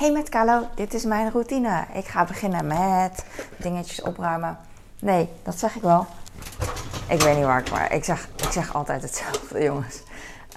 Hey 0.00 0.12
met 0.12 0.28
Carlo, 0.28 0.66
dit 0.74 0.94
is 0.94 1.04
mijn 1.04 1.30
routine. 1.30 1.84
Ik 1.92 2.06
ga 2.06 2.24
beginnen 2.24 2.66
met 2.66 3.24
dingetjes 3.56 4.02
opruimen. 4.02 4.58
Nee, 5.00 5.28
dat 5.42 5.58
zeg 5.58 5.74
ik 5.74 5.82
wel. 5.82 6.06
Ik 7.08 7.20
weet 7.20 7.36
niet 7.36 7.44
waar 7.44 7.60
ik 7.60 7.70
maar. 7.70 7.92
Ik 7.92 8.04
zeg, 8.04 8.28
ik 8.36 8.52
zeg 8.52 8.74
altijd 8.74 9.02
hetzelfde, 9.02 9.62
jongens. 9.68 10.02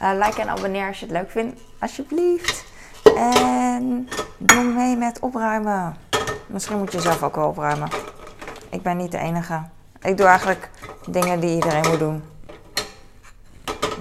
Uh, 0.02 0.12
like 0.14 0.42
en 0.42 0.50
abonneer 0.50 0.88
als 0.88 1.00
je 1.00 1.06
het 1.06 1.14
leuk 1.14 1.32
vindt, 1.32 1.62
alsjeblieft. 1.80 2.66
En 3.16 4.10
doe 4.38 4.64
mee 4.64 4.96
met 4.96 5.20
opruimen. 5.20 5.96
Misschien 6.48 6.78
moet 6.78 6.92
je 6.92 7.02
zelf 7.02 7.24
ook 7.24 7.36
wel 7.36 7.48
opruimen. 7.48 7.90
Ik 8.70 8.82
ben 8.82 8.98
niet 8.98 9.12
de 9.12 9.18
enige. 9.18 9.62
Ik 10.02 10.18
doe 10.18 10.26
eigenlijk 10.26 10.70
dingen 11.08 11.40
die 11.40 11.56
iedereen 11.56 11.90
moet 11.90 12.00
doen. 12.00 12.24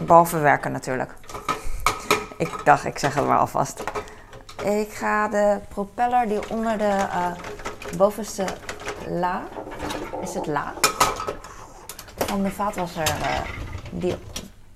Behalve 0.06 0.38
werken 0.38 0.72
natuurlijk. 0.72 1.14
Ik 2.36 2.60
dacht, 2.64 2.84
ik 2.84 2.98
zeg 2.98 3.14
het 3.14 3.26
maar 3.26 3.38
alvast. 3.38 3.84
Ik 4.62 4.92
ga 4.92 5.28
de 5.28 5.60
propeller 5.68 6.28
die 6.28 6.50
onder 6.50 6.78
de 6.78 6.84
uh, 6.84 7.32
bovenste 7.96 8.44
la, 9.08 9.42
is 10.20 10.34
het 10.34 10.46
la, 10.46 10.74
van 12.16 12.42
de 12.42 12.50
vaatwasser, 12.50 13.08
uh, 13.08 13.40
die, 13.90 14.16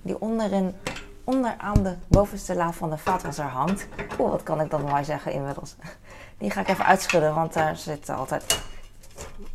die 0.01 0.21
onderin, 0.21 0.75
onderaan 1.23 1.83
de 1.83 1.95
bovenste 2.07 2.55
la 2.55 2.71
van 2.71 2.89
de 2.89 2.97
vaatwasser 2.97 3.45
hangt. 3.45 3.87
Oeh, 4.19 4.31
wat 4.31 4.43
kan 4.43 4.61
ik 4.61 4.69
dan 4.69 4.81
mooi 4.81 5.03
zeggen 5.03 5.31
inmiddels. 5.31 5.75
Die 6.37 6.51
ga 6.51 6.61
ik 6.61 6.67
even 6.67 6.85
uitschudden, 6.85 7.35
want 7.35 7.53
daar 7.53 7.75
zit 7.75 8.09
altijd 8.09 8.61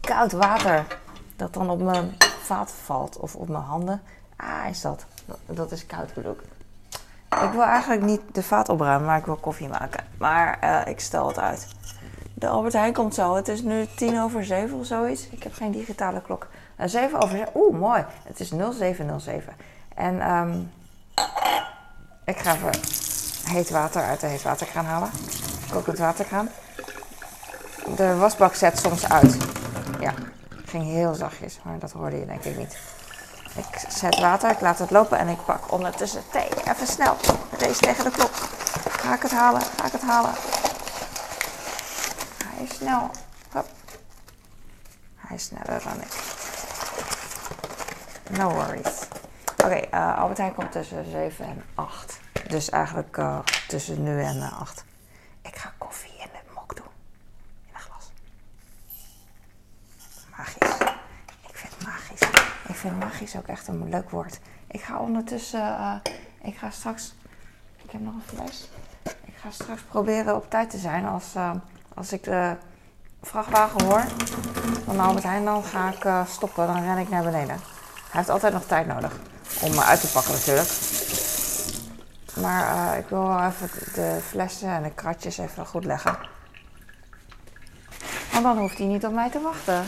koud 0.01 0.33
water 0.33 0.87
dat 1.37 1.55
dan 1.55 1.71
op 1.71 1.81
mijn 1.81 2.17
vaat 2.43 2.73
valt 2.85 3.17
of 3.17 3.35
op 3.35 3.49
mijn 3.49 3.65
handen. 3.65 4.03
Ah, 4.37 4.69
is 4.71 4.81
dat. 4.81 5.07
Dat 5.47 5.73
is 5.73 5.87
koud 5.87 6.17
ik. 6.17 6.62
Ik 7.41 7.53
wil 7.53 7.63
eigenlijk 7.63 8.03
niet 8.03 8.21
de 8.33 8.43
vaat 8.43 8.69
opruimen, 8.69 9.07
maar 9.07 9.19
ik 9.19 9.25
wil 9.25 9.37
koffie 9.37 9.69
maken. 9.69 10.05
Maar 10.19 10.59
uh, 10.65 10.81
ik 10.87 11.01
stel 11.01 11.29
het 11.29 11.39
uit. 11.39 11.67
De 12.35 12.49
Albert 12.49 12.73
Heijn 12.73 12.93
komt 12.93 13.15
zo. 13.15 13.35
Het 13.35 13.49
is 13.49 13.63
nu 13.63 13.87
tien 13.97 14.21
over 14.21 14.45
zeven 14.45 14.79
of 14.79 14.87
zoiets. 14.87 15.29
Ik 15.29 15.43
heb 15.43 15.55
geen 15.55 15.71
digitale 15.71 16.23
klok. 16.23 16.47
Uh, 16.79 16.85
over 16.85 17.29
zeven. 17.29 17.49
Oeh, 17.55 17.79
mooi. 17.79 18.05
Het 18.25 18.41
is 18.41 18.49
0707. 18.49 19.55
En 19.95 20.31
um, 20.31 20.71
ik 22.25 22.39
ga 22.39 22.55
even 22.55 22.71
heet 23.45 23.71
water 23.71 24.03
uit 24.03 24.21
de 24.21 24.27
heetwaterkraan 24.27 24.85
halen. 24.85 25.11
Kokend 25.73 25.99
waterkraan. 25.99 26.49
De 27.97 28.17
wasbak 28.17 28.55
zet 28.55 28.79
soms 28.79 29.09
uit. 29.09 29.37
Ja, 30.01 30.13
ging 30.65 30.85
heel 30.85 31.15
zachtjes, 31.15 31.61
maar 31.65 31.79
dat 31.79 31.93
hoorde 31.93 32.19
je 32.19 32.27
denk 32.27 32.45
ik 32.45 32.57
niet. 32.57 32.79
Ik 33.57 33.85
zet 33.89 34.21
water, 34.21 34.51
ik 34.51 34.61
laat 34.61 34.79
het 34.79 34.91
lopen 34.91 35.19
en 35.19 35.29
ik 35.29 35.45
pak 35.45 35.73
ondertussen 35.73 36.23
thee. 36.31 36.49
Even 36.65 36.87
snel. 36.87 37.17
Race 37.59 37.81
tegen 37.81 38.05
de 38.05 38.11
klok. 38.11 38.35
Ga 38.91 39.15
ik 39.15 39.23
het 39.23 39.31
halen? 39.31 39.61
Ga 39.61 39.87
ik 39.87 39.93
het 39.93 40.03
halen? 40.03 40.35
Hij 42.45 42.65
is 42.65 42.75
snel. 42.75 43.11
Hop. 43.53 43.67
Hij 45.17 45.37
is 45.37 45.45
sneller 45.45 45.83
dan 45.83 46.01
ik. 46.01 46.41
No 48.39 48.51
worries. 48.51 48.99
Oké, 49.53 49.65
okay, 49.65 49.89
uh, 49.95 50.19
Albert 50.19 50.39
Heijn 50.39 50.55
komt 50.55 50.73
tussen 50.73 51.11
7 51.11 51.45
en 51.45 51.65
8. 51.75 52.21
Dus 52.49 52.71
eigenlijk 52.71 53.17
uh, 53.17 53.39
tussen 53.69 54.03
nu 54.03 54.23
en 54.23 54.37
uh, 54.37 54.61
8. 54.61 54.85
Ik 55.43 55.57
ga 55.57 55.73
koffie 55.79 56.13
in 56.19 56.29
de 56.33 56.53
mok 56.55 56.77
doen. 56.77 56.85
In 57.67 57.75
een 57.75 57.81
glas. 57.81 58.11
Magisch. 60.37 60.89
Ik 61.49 61.57
vind 61.57 61.75
het 61.79 61.87
magisch. 61.87 62.21
Ik 62.69 62.72
vind 62.83 62.99
magisch 62.99 63.37
ook 63.37 63.47
echt 63.47 63.69
een 63.69 63.89
leuk 63.89 64.11
woord. 64.11 64.41
Ik 64.67 64.81
ga 64.81 64.99
ondertussen, 64.99 65.61
uh, 65.61 65.95
ik 66.43 66.57
ga 66.57 66.71
straks, 66.71 67.15
ik 67.83 67.91
heb 67.91 68.01
nog 68.01 68.15
een 68.15 68.37
fles. 68.37 68.69
Ik 69.25 69.35
ga 69.37 69.51
straks 69.51 69.83
proberen 69.83 70.37
op 70.37 70.51
tijd 70.51 70.71
te 70.71 70.79
zijn. 70.79 71.07
Als, 71.07 71.35
uh, 71.37 71.51
als 71.95 72.13
ik 72.13 72.25
de 72.25 72.57
vrachtwagen 73.23 73.85
hoor 73.85 74.05
van 74.85 75.01
Albert 75.01 75.25
Heijn, 75.25 75.45
dan 75.45 75.65
ga 75.65 75.93
ik 75.93 76.05
uh, 76.05 76.27
stoppen. 76.27 76.67
Dan 76.67 76.83
ren 76.83 76.99
ik 76.99 77.09
naar 77.09 77.23
beneden. 77.23 77.57
Hij 77.57 78.21
heeft 78.21 78.29
altijd 78.29 78.53
nog 78.53 78.65
tijd 78.65 78.87
nodig 78.87 79.17
om 79.63 79.79
uit 79.79 80.01
te 80.01 80.13
pakken 80.13 80.33
natuurlijk. 80.33 80.71
Maar 82.41 82.99
ik 82.99 83.09
wil 83.09 83.29
wel 83.29 83.45
even 83.45 83.69
de 83.95 84.19
flessen 84.29 84.69
en 84.69 84.83
de 84.83 84.95
kratjes 84.95 85.39
even 85.39 85.67
goed 85.67 85.85
leggen. 85.85 86.19
Want 88.33 88.45
dan 88.45 88.59
hoeft 88.59 88.79
hij 88.79 88.87
niet 88.87 89.07
op 89.07 89.13
mij 89.13 89.31
te 89.31 89.41
wachten. 89.41 89.85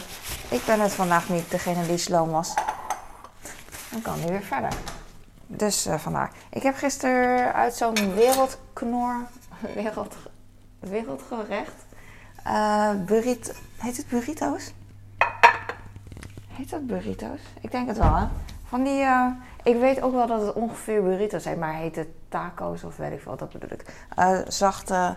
Ik 0.49 0.65
ben 0.65 0.81
het 0.81 0.93
vandaag 0.93 1.29
niet 1.29 1.51
degene 1.51 1.87
die 1.87 1.99
sloom 1.99 2.31
was. 2.31 2.55
Dan 3.95 4.03
kan 4.03 4.21
hij 4.21 4.29
weer 4.29 4.43
verder. 4.43 4.73
Dus 5.47 5.87
uh, 5.87 5.95
vandaar. 5.95 6.31
Ik 6.51 6.63
heb 6.63 6.77
gisteren 6.77 7.53
uit 7.55 7.75
zo'n 7.75 8.15
wereldknor, 8.15 9.27
wereld, 9.75 10.17
wereldgerecht, 10.79 11.85
uh, 12.47 12.91
burrito, 13.07 13.53
heet 13.77 13.97
het 13.97 14.09
burrito's? 14.09 14.73
Heet 16.49 16.71
dat 16.71 16.87
burrito's? 16.87 17.41
Ik 17.61 17.71
denk 17.71 17.89
het 17.89 17.99
wel, 17.99 18.15
hè? 18.15 18.27
Van 18.65 18.83
die, 18.83 19.01
uh, 19.01 19.27
ik 19.63 19.77
weet 19.77 20.03
ook 20.03 20.13
wel 20.13 20.27
dat 20.27 20.41
het 20.41 20.53
ongeveer 20.53 21.03
burrito's 21.03 21.43
zijn, 21.43 21.59
maar 21.59 21.75
heet 21.75 21.97
het 21.97 22.09
taco's 22.29 22.85
of 22.85 22.97
weet 22.97 23.13
ik 23.13 23.21
veel, 23.21 23.37
dat 23.37 23.53
bedoel 23.53 23.73
ik. 23.73 23.85
zachte, 24.49 25.17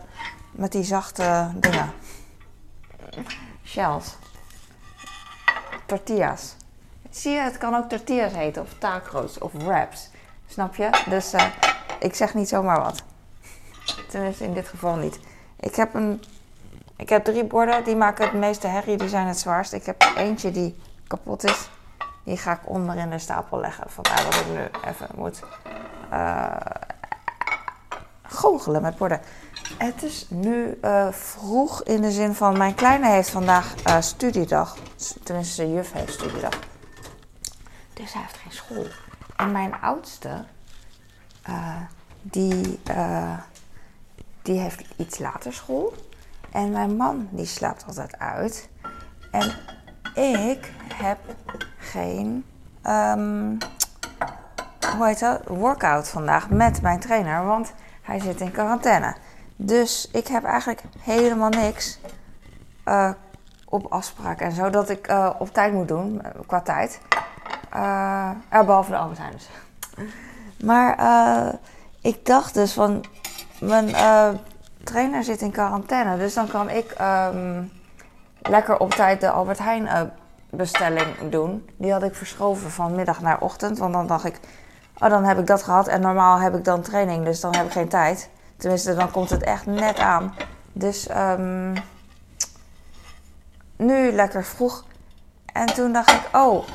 met 0.52 0.72
die 0.72 0.84
zachte 0.84 1.50
dingen. 1.56 1.92
Shells. 3.64 4.18
Tortillas. 5.86 6.57
Zie 7.18 7.32
je, 7.32 7.40
het 7.40 7.58
kan 7.58 7.76
ook 7.76 7.90
tortillas 7.90 8.34
heten, 8.34 8.62
of 8.62 8.74
tacos, 8.78 9.38
of 9.38 9.52
wraps. 9.52 10.10
Snap 10.48 10.76
je? 10.76 10.90
Dus 11.10 11.34
uh, 11.34 11.46
ik 12.00 12.16
zeg 12.16 12.34
niet 12.34 12.48
zomaar 12.48 12.82
wat. 12.82 13.04
Tenminste, 14.10 14.44
in 14.44 14.54
dit 14.54 14.68
geval 14.68 14.96
niet. 14.96 15.20
Ik 15.60 15.76
heb, 15.76 15.94
een, 15.94 16.24
ik 16.96 17.10
heb 17.10 17.24
drie 17.24 17.44
borden, 17.44 17.84
die 17.84 17.96
maken 17.96 18.26
het 18.26 18.34
meeste 18.34 18.68
herrie, 18.68 18.98
die 18.98 19.10
zijn 19.10 19.28
het 19.28 19.40
zwaarst. 19.40 19.74
Ik 19.74 19.86
heb 19.86 20.12
eentje 20.18 20.52
die 20.52 20.80
kapot 21.08 21.44
is. 21.44 21.70
Die 22.24 22.38
ga 22.38 22.52
ik 22.52 22.60
onder 22.64 22.96
in 22.96 23.10
de 23.10 23.20
stapel 23.20 23.60
leggen. 23.60 23.90
Vandaar 23.90 24.24
dat 24.24 24.34
ik 24.34 24.48
nu 24.48 24.90
even 24.90 25.08
moet 25.16 25.40
uh, 26.14 26.46
goochelen 28.22 28.82
met 28.82 28.98
borden. 28.98 29.22
Het 29.78 30.04
is 30.04 30.26
nu 30.30 30.78
uh, 30.84 31.12
vroeg 31.12 31.84
in 31.84 32.02
de 32.02 32.12
zin 32.12 32.34
van 32.34 32.58
mijn 32.58 32.76
kleine 32.76 33.10
heeft 33.10 33.30
vandaag 33.30 33.74
studiedag. 34.00 34.78
Tenminste, 35.24 35.62
de 35.62 35.74
juf 35.74 35.92
heeft 35.92 36.14
studiedag. 36.14 36.60
Dus 37.98 38.14
hij 38.14 38.22
heeft 38.22 38.38
geen 38.38 38.52
school. 38.52 38.86
En 39.36 39.52
mijn 39.52 39.82
oudste, 39.82 40.44
uh, 41.50 41.82
die, 42.22 42.80
die 44.42 44.60
heeft 44.60 44.84
iets 44.96 45.20
later 45.20 45.54
school. 45.54 45.94
En 46.52 46.72
mijn 46.72 46.96
man, 46.96 47.28
die 47.32 47.46
slaapt 47.46 47.86
altijd 47.88 48.20
uit. 48.20 48.70
En 49.32 49.54
ik 50.24 50.72
heb 50.94 51.18
geen, 51.78 52.46
um, 52.88 53.58
hoe 54.96 55.06
heet 55.06 55.20
dat, 55.20 55.42
workout 55.48 56.10
vandaag 56.10 56.50
met 56.50 56.82
mijn 56.82 57.00
trainer. 57.00 57.46
Want 57.46 57.74
hij 58.02 58.20
zit 58.20 58.42
in 58.42 58.52
quarantaine. 58.52 59.16
Dus 59.56 60.10
ik 60.12 60.28
heb 60.28 60.44
eigenlijk 60.44 60.82
helemaal 61.00 61.50
niks 61.50 62.00
uh, 62.86 63.12
op 63.66 63.86
afspraak 63.86 64.40
en 64.40 64.52
zo 64.52 64.70
dat 64.70 64.90
ik 64.90 65.14
op 65.38 65.54
tijd 65.54 65.74
moet 65.74 65.88
doen, 65.88 66.22
qua 66.46 66.62
tijd. 66.62 67.00
Uh, 67.76 68.32
behalve 68.50 68.92
de 68.92 68.98
Albert 68.98 69.20
Heijn. 69.20 69.36
Maar 70.64 70.98
ik 72.02 72.26
dacht 72.26 72.54
dus 72.54 72.74
van, 72.74 73.06
mijn 73.60 73.96
trainer 74.84 75.24
zit 75.24 75.42
in 75.42 75.52
quarantaine, 75.52 76.18
dus 76.18 76.34
dan 76.34 76.48
kan 76.48 76.70
ik 76.70 76.96
um, 77.02 77.72
lekker 78.42 78.80
op 78.80 78.92
tijd 78.92 79.22
de 79.22 79.30
Albert 79.30 79.60
Heijn 79.60 80.12
bestelling 80.50 81.30
doen. 81.30 81.70
Die 81.78 81.92
had 81.92 82.04
ik 82.04 82.16
verschoven 82.16 82.72
van 82.72 82.96
middag 82.96 83.22
naar 83.22 83.40
ochtend, 83.40 83.78
want 83.78 83.94
dan 83.94 84.08
dacht 84.08 84.26
ik, 84.26 84.40
oh 84.98 85.10
dan 85.10 85.24
heb 85.24 85.40
ik 85.40 85.48
dat 85.48 85.64
gehad 85.64 85.88
en 85.88 86.02
normaal 86.02 86.40
heb 86.40 86.56
ik 86.56 86.64
dan 86.64 86.82
training, 86.82 87.26
dus 87.26 87.40
dan 87.40 87.56
heb 87.56 87.66
ik 87.66 87.72
geen 87.72 87.90
tijd. 87.90 88.30
Tenminste, 88.58 88.96
dan 88.96 89.12
komt 89.12 89.30
het 89.30 89.44
echt 89.44 89.66
net 89.66 90.00
aan. 90.00 90.34
Dus 90.74 91.10
um, 91.10 91.74
nu 93.76 94.12
lekker 94.12 94.44
vroeg. 94.44 94.86
En 95.54 95.66
toen 95.66 95.94
dacht 95.94 96.12
ik, 96.12 96.30
oh, 96.32 96.68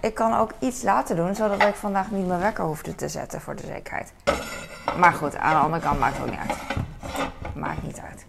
ik 0.00 0.14
kan 0.14 0.34
ook 0.34 0.52
iets 0.58 0.82
later 0.82 1.16
doen, 1.16 1.34
zodat 1.34 1.62
ik 1.62 1.74
vandaag 1.74 2.10
niet 2.10 2.26
mijn 2.26 2.40
wekker 2.40 2.64
hoefde 2.64 2.94
te 2.94 3.08
zetten 3.08 3.40
voor 3.40 3.56
de 3.56 3.66
zekerheid. 3.66 4.12
Maar 4.98 5.12
goed, 5.12 5.36
aan 5.36 5.54
de 5.54 5.60
andere 5.60 5.82
kant 5.82 5.98
maakt 5.98 6.16
het 6.16 6.26
ook 6.26 6.30
niet 6.30 6.40
uit. 6.48 6.58
Maakt 7.54 7.82
niet 7.82 8.00
uit. 8.00 8.26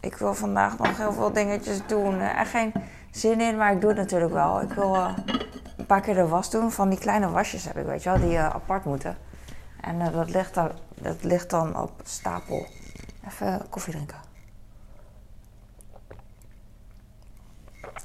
Ik 0.00 0.16
wil 0.16 0.34
vandaag 0.34 0.78
nog 0.78 0.96
heel 0.96 1.12
veel 1.12 1.32
dingetjes 1.32 1.86
doen. 1.86 2.20
Er 2.20 2.46
geen 2.46 2.72
zin 3.10 3.40
in, 3.40 3.56
maar 3.56 3.72
ik 3.72 3.80
doe 3.80 3.90
het 3.90 3.98
natuurlijk 3.98 4.32
wel. 4.32 4.60
Ik 4.60 4.72
wil 4.72 4.94
uh, 4.94 5.16
een 5.76 5.86
paar 5.86 6.00
keer 6.00 6.14
de 6.14 6.26
was 6.26 6.50
doen. 6.50 6.72
Van 6.72 6.88
die 6.88 6.98
kleine 6.98 7.30
wasjes 7.30 7.64
heb 7.64 7.76
ik, 7.76 7.86
weet 7.86 8.02
je 8.02 8.10
wel, 8.10 8.18
die 8.18 8.36
uh, 8.36 8.48
apart 8.48 8.84
moeten. 8.84 9.16
En 9.80 10.12
dat, 10.12 10.30
ligt 10.30 10.54
dan, 10.54 10.70
dat 10.94 11.22
ligt 11.22 11.50
dan 11.50 11.80
op 11.80 11.90
stapel. 12.02 12.66
Even 13.28 13.66
koffie 13.70 13.92
drinken. 13.92 14.18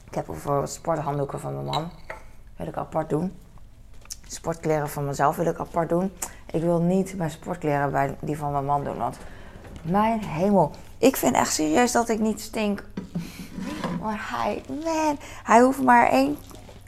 Ik 0.06 0.16
heb 0.16 0.26
bijvoorbeeld 0.26 0.70
sporthanddoeken 0.70 1.40
van 1.40 1.54
mijn 1.54 1.66
man. 1.66 1.90
Wil 2.56 2.68
ik 2.68 2.78
apart 2.78 3.10
doen. 3.10 3.38
Sportkleren 4.28 4.90
van 4.90 5.06
mezelf 5.06 5.36
wil 5.36 5.46
ik 5.46 5.60
apart 5.60 5.90
doen. 5.90 6.14
Ik 6.52 6.62
wil 6.62 6.82
niet 6.82 7.18
mijn 7.18 7.32
sportkleren 7.32 7.92
bij 7.92 8.18
die 8.20 8.38
van 8.38 8.52
mijn 8.52 8.66
man 8.66 8.84
doen. 8.84 8.98
Want 8.98 9.18
Mijn 9.82 10.24
hemel. 10.24 10.72
Ik 10.98 11.16
vind 11.16 11.36
echt 11.36 11.54
serieus 11.54 11.92
dat 11.92 12.10
ik 12.10 12.20
niet 12.20 12.42
stink. 12.42 12.84
Maar 14.02 14.30
hij, 14.32 14.64
man, 14.84 15.18
hij 15.44 15.62
hoeft 15.62 15.84
maar 15.84 16.08
één, 16.10 16.38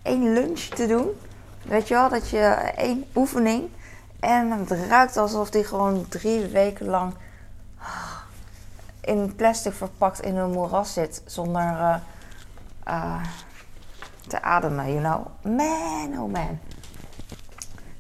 één 0.02 0.34
lunch 0.34 0.60
te 0.60 0.88
doen. 0.88 1.08
Weet 1.64 1.88
je 1.88 1.94
wel, 1.94 2.10
dat 2.10 2.30
je 2.30 2.40
één 2.76 3.06
oefening. 3.16 3.70
En 4.20 4.52
het 4.52 4.72
ruikt 4.72 5.18
alsof 5.18 5.54
hij 5.54 5.64
gewoon 5.64 6.06
drie 6.10 6.48
weken 6.48 6.86
lang 6.86 7.14
in 9.02 9.36
plastic 9.36 9.74
verpakt 9.74 10.22
in 10.22 10.38
een 10.38 10.52
moeras 10.52 10.94
zit. 10.94 11.22
Zonder 11.26 11.62
uh, 11.62 11.96
uh, 12.88 13.24
te 14.28 14.42
ademen, 14.42 14.94
you 14.94 15.00
know. 15.00 15.26
Man, 15.58 16.20
oh 16.20 16.32
man. 16.32 16.60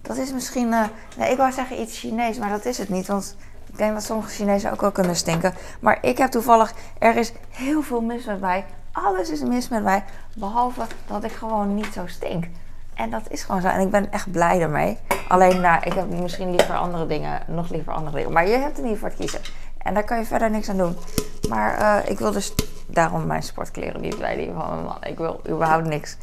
Dat 0.02 0.18
is 0.18 0.34
misschien, 0.34 0.68
uh, 0.68 0.84
nee, 1.18 1.32
ik 1.32 1.38
wou 1.38 1.52
zeggen 1.52 1.82
iets 1.82 2.00
Chinees, 2.00 2.38
maar 2.38 2.50
dat 2.50 2.66
is 2.66 2.78
het 2.78 2.90
niet. 2.90 3.08
Want 3.08 3.36
ik 3.68 3.78
denk 3.78 3.94
dat 3.94 4.04
sommige 4.04 4.30
Chinezen 4.30 4.72
ook 4.72 4.82
wel 4.82 4.92
kunnen 4.92 5.16
stinken. 5.16 5.54
Maar 5.80 5.98
ik 6.02 6.18
heb 6.18 6.32
toevallig, 6.32 6.74
er 7.00 7.16
is 7.16 7.34
heel 7.50 7.82
veel 7.82 8.02
mis 8.02 8.26
met 8.26 8.40
mij. 8.40 8.66
Alles 8.92 9.30
is 9.30 9.42
mis 9.42 9.70
met 9.70 9.84
mij. 9.84 10.04
Behalve 10.36 10.82
dat 11.08 11.24
ik 11.24 11.32
gewoon 11.32 11.76
niet 11.76 11.94
zo 11.94 12.08
stink. 12.08 12.46
En 12.94 13.10
dat 13.10 13.22
is 13.30 13.44
gewoon 13.44 13.62
zo. 13.62 13.68
En 13.68 13.82
ik 13.82 13.90
ben 13.90 14.12
echt 14.12 14.32
blij 14.32 14.62
ermee. 14.62 14.98
Alleen, 15.28 15.62
nou, 15.62 15.82
ik 15.84 15.94
heb 15.94 16.10
misschien 16.10 16.56
liever 16.56 16.76
andere 16.76 17.08
dingen. 17.08 17.42
Nog 17.48 17.70
liever 17.70 17.94
andere 17.94 18.18
dingen. 18.18 18.32
Maar 18.32 18.48
je 18.48 18.58
hebt 18.58 18.78
er 18.78 18.84
niet 18.84 18.98
voor 18.98 19.10
te 19.10 19.16
kiezen. 19.16 19.42
En 19.84 19.94
daar 19.94 20.04
kan 20.04 20.18
je 20.18 20.26
verder 20.26 20.52
niks 20.52 20.70
aan 20.70 20.78
doen. 20.78 20.98
Maar 21.50 21.80
uh, 21.80 22.10
ik 22.10 22.20
wil 22.20 22.32
dus 22.32 22.54
daarom 22.88 23.26
mijn 23.26 23.44
sportkleren 23.44 24.02
niet 24.02 24.18
bij 24.18 24.36
die 24.36 24.52
van 24.54 24.70
mijn 24.70 24.84
man. 24.84 25.04
Ik 25.04 25.18
wil 25.18 25.42
überhaupt 25.50 25.88
niks, 25.88 26.18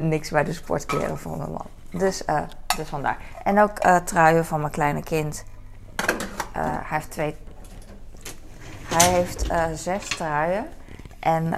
niks 0.00 0.30
bij 0.30 0.44
de 0.44 0.52
sportkleren 0.52 1.18
van 1.18 1.38
mijn 1.38 1.50
man. 1.50 1.66
Dus, 1.90 2.22
uh, 2.26 2.40
dus 2.76 2.88
vandaar. 2.88 3.16
En 3.44 3.60
ook 3.60 3.84
uh, 3.84 3.96
truien 3.96 4.44
van 4.44 4.60
mijn 4.60 4.72
kleine 4.72 5.02
kind. 5.02 5.44
hij 6.52 6.80
heeft 6.84 7.10
twee. 7.10 7.36
Hij 8.84 9.08
heeft 9.08 9.46
zes 9.74 10.08
truien. 10.08 10.66
En 11.20 11.54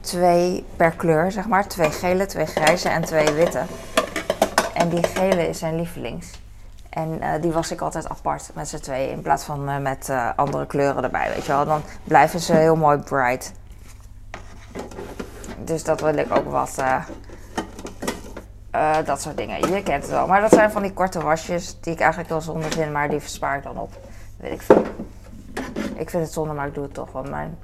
twee 0.00 0.64
per 0.76 0.90
kleur, 0.90 1.32
zeg 1.32 1.46
maar. 1.46 1.68
Twee 1.68 1.90
gele, 1.90 2.26
twee 2.26 2.46
grijze 2.46 2.88
en 2.88 3.04
twee 3.04 3.32
witte. 3.32 3.62
En 4.74 4.88
die 4.88 5.06
gele 5.06 5.48
is 5.48 5.58
zijn 5.58 5.76
lievelings. 5.76 6.43
En 6.94 7.22
uh, 7.22 7.32
die 7.40 7.52
was 7.52 7.70
ik 7.70 7.80
altijd 7.80 8.08
apart 8.08 8.50
met 8.54 8.68
z'n 8.68 8.78
tweeën. 8.78 9.10
In 9.10 9.22
plaats 9.22 9.44
van 9.44 9.68
uh, 9.68 9.78
met 9.78 10.08
uh, 10.08 10.30
andere 10.36 10.66
kleuren 10.66 11.04
erbij, 11.04 11.28
weet 11.34 11.46
je 11.46 11.52
wel. 11.52 11.64
Dan 11.64 11.82
blijven 12.04 12.40
ze 12.40 12.54
heel 12.54 12.76
mooi 12.76 12.98
bright. 12.98 13.52
Dus 15.58 15.84
dat 15.84 16.00
wil 16.00 16.16
ik 16.16 16.36
ook 16.36 16.50
wat. 16.50 16.82
dat 19.04 19.20
soort 19.20 19.36
dingen. 19.36 19.60
Je 19.60 19.82
kent 19.82 20.02
het 20.02 20.10
wel. 20.10 20.26
Maar 20.26 20.40
dat 20.40 20.52
zijn 20.52 20.70
van 20.70 20.82
die 20.82 20.92
korte 20.92 21.22
wasjes 21.22 21.80
die 21.80 21.92
ik 21.92 22.00
eigenlijk 22.00 22.30
wel 22.30 22.40
zonde 22.40 22.70
vind. 22.70 22.92
Maar 22.92 23.08
die 23.08 23.20
verspaar 23.20 23.56
ik 23.56 23.62
dan 23.62 23.78
op. 23.78 23.92
Weet 24.36 24.52
ik 24.52 24.62
veel. 24.62 24.82
Ik 25.96 26.10
vind 26.10 26.22
het 26.22 26.32
zonde, 26.32 26.54
maar 26.54 26.66
ik 26.66 26.74
doe 26.74 26.84
het 26.84 26.94
toch. 26.94 27.12
Want 27.12 27.30
mijn, 27.30 27.58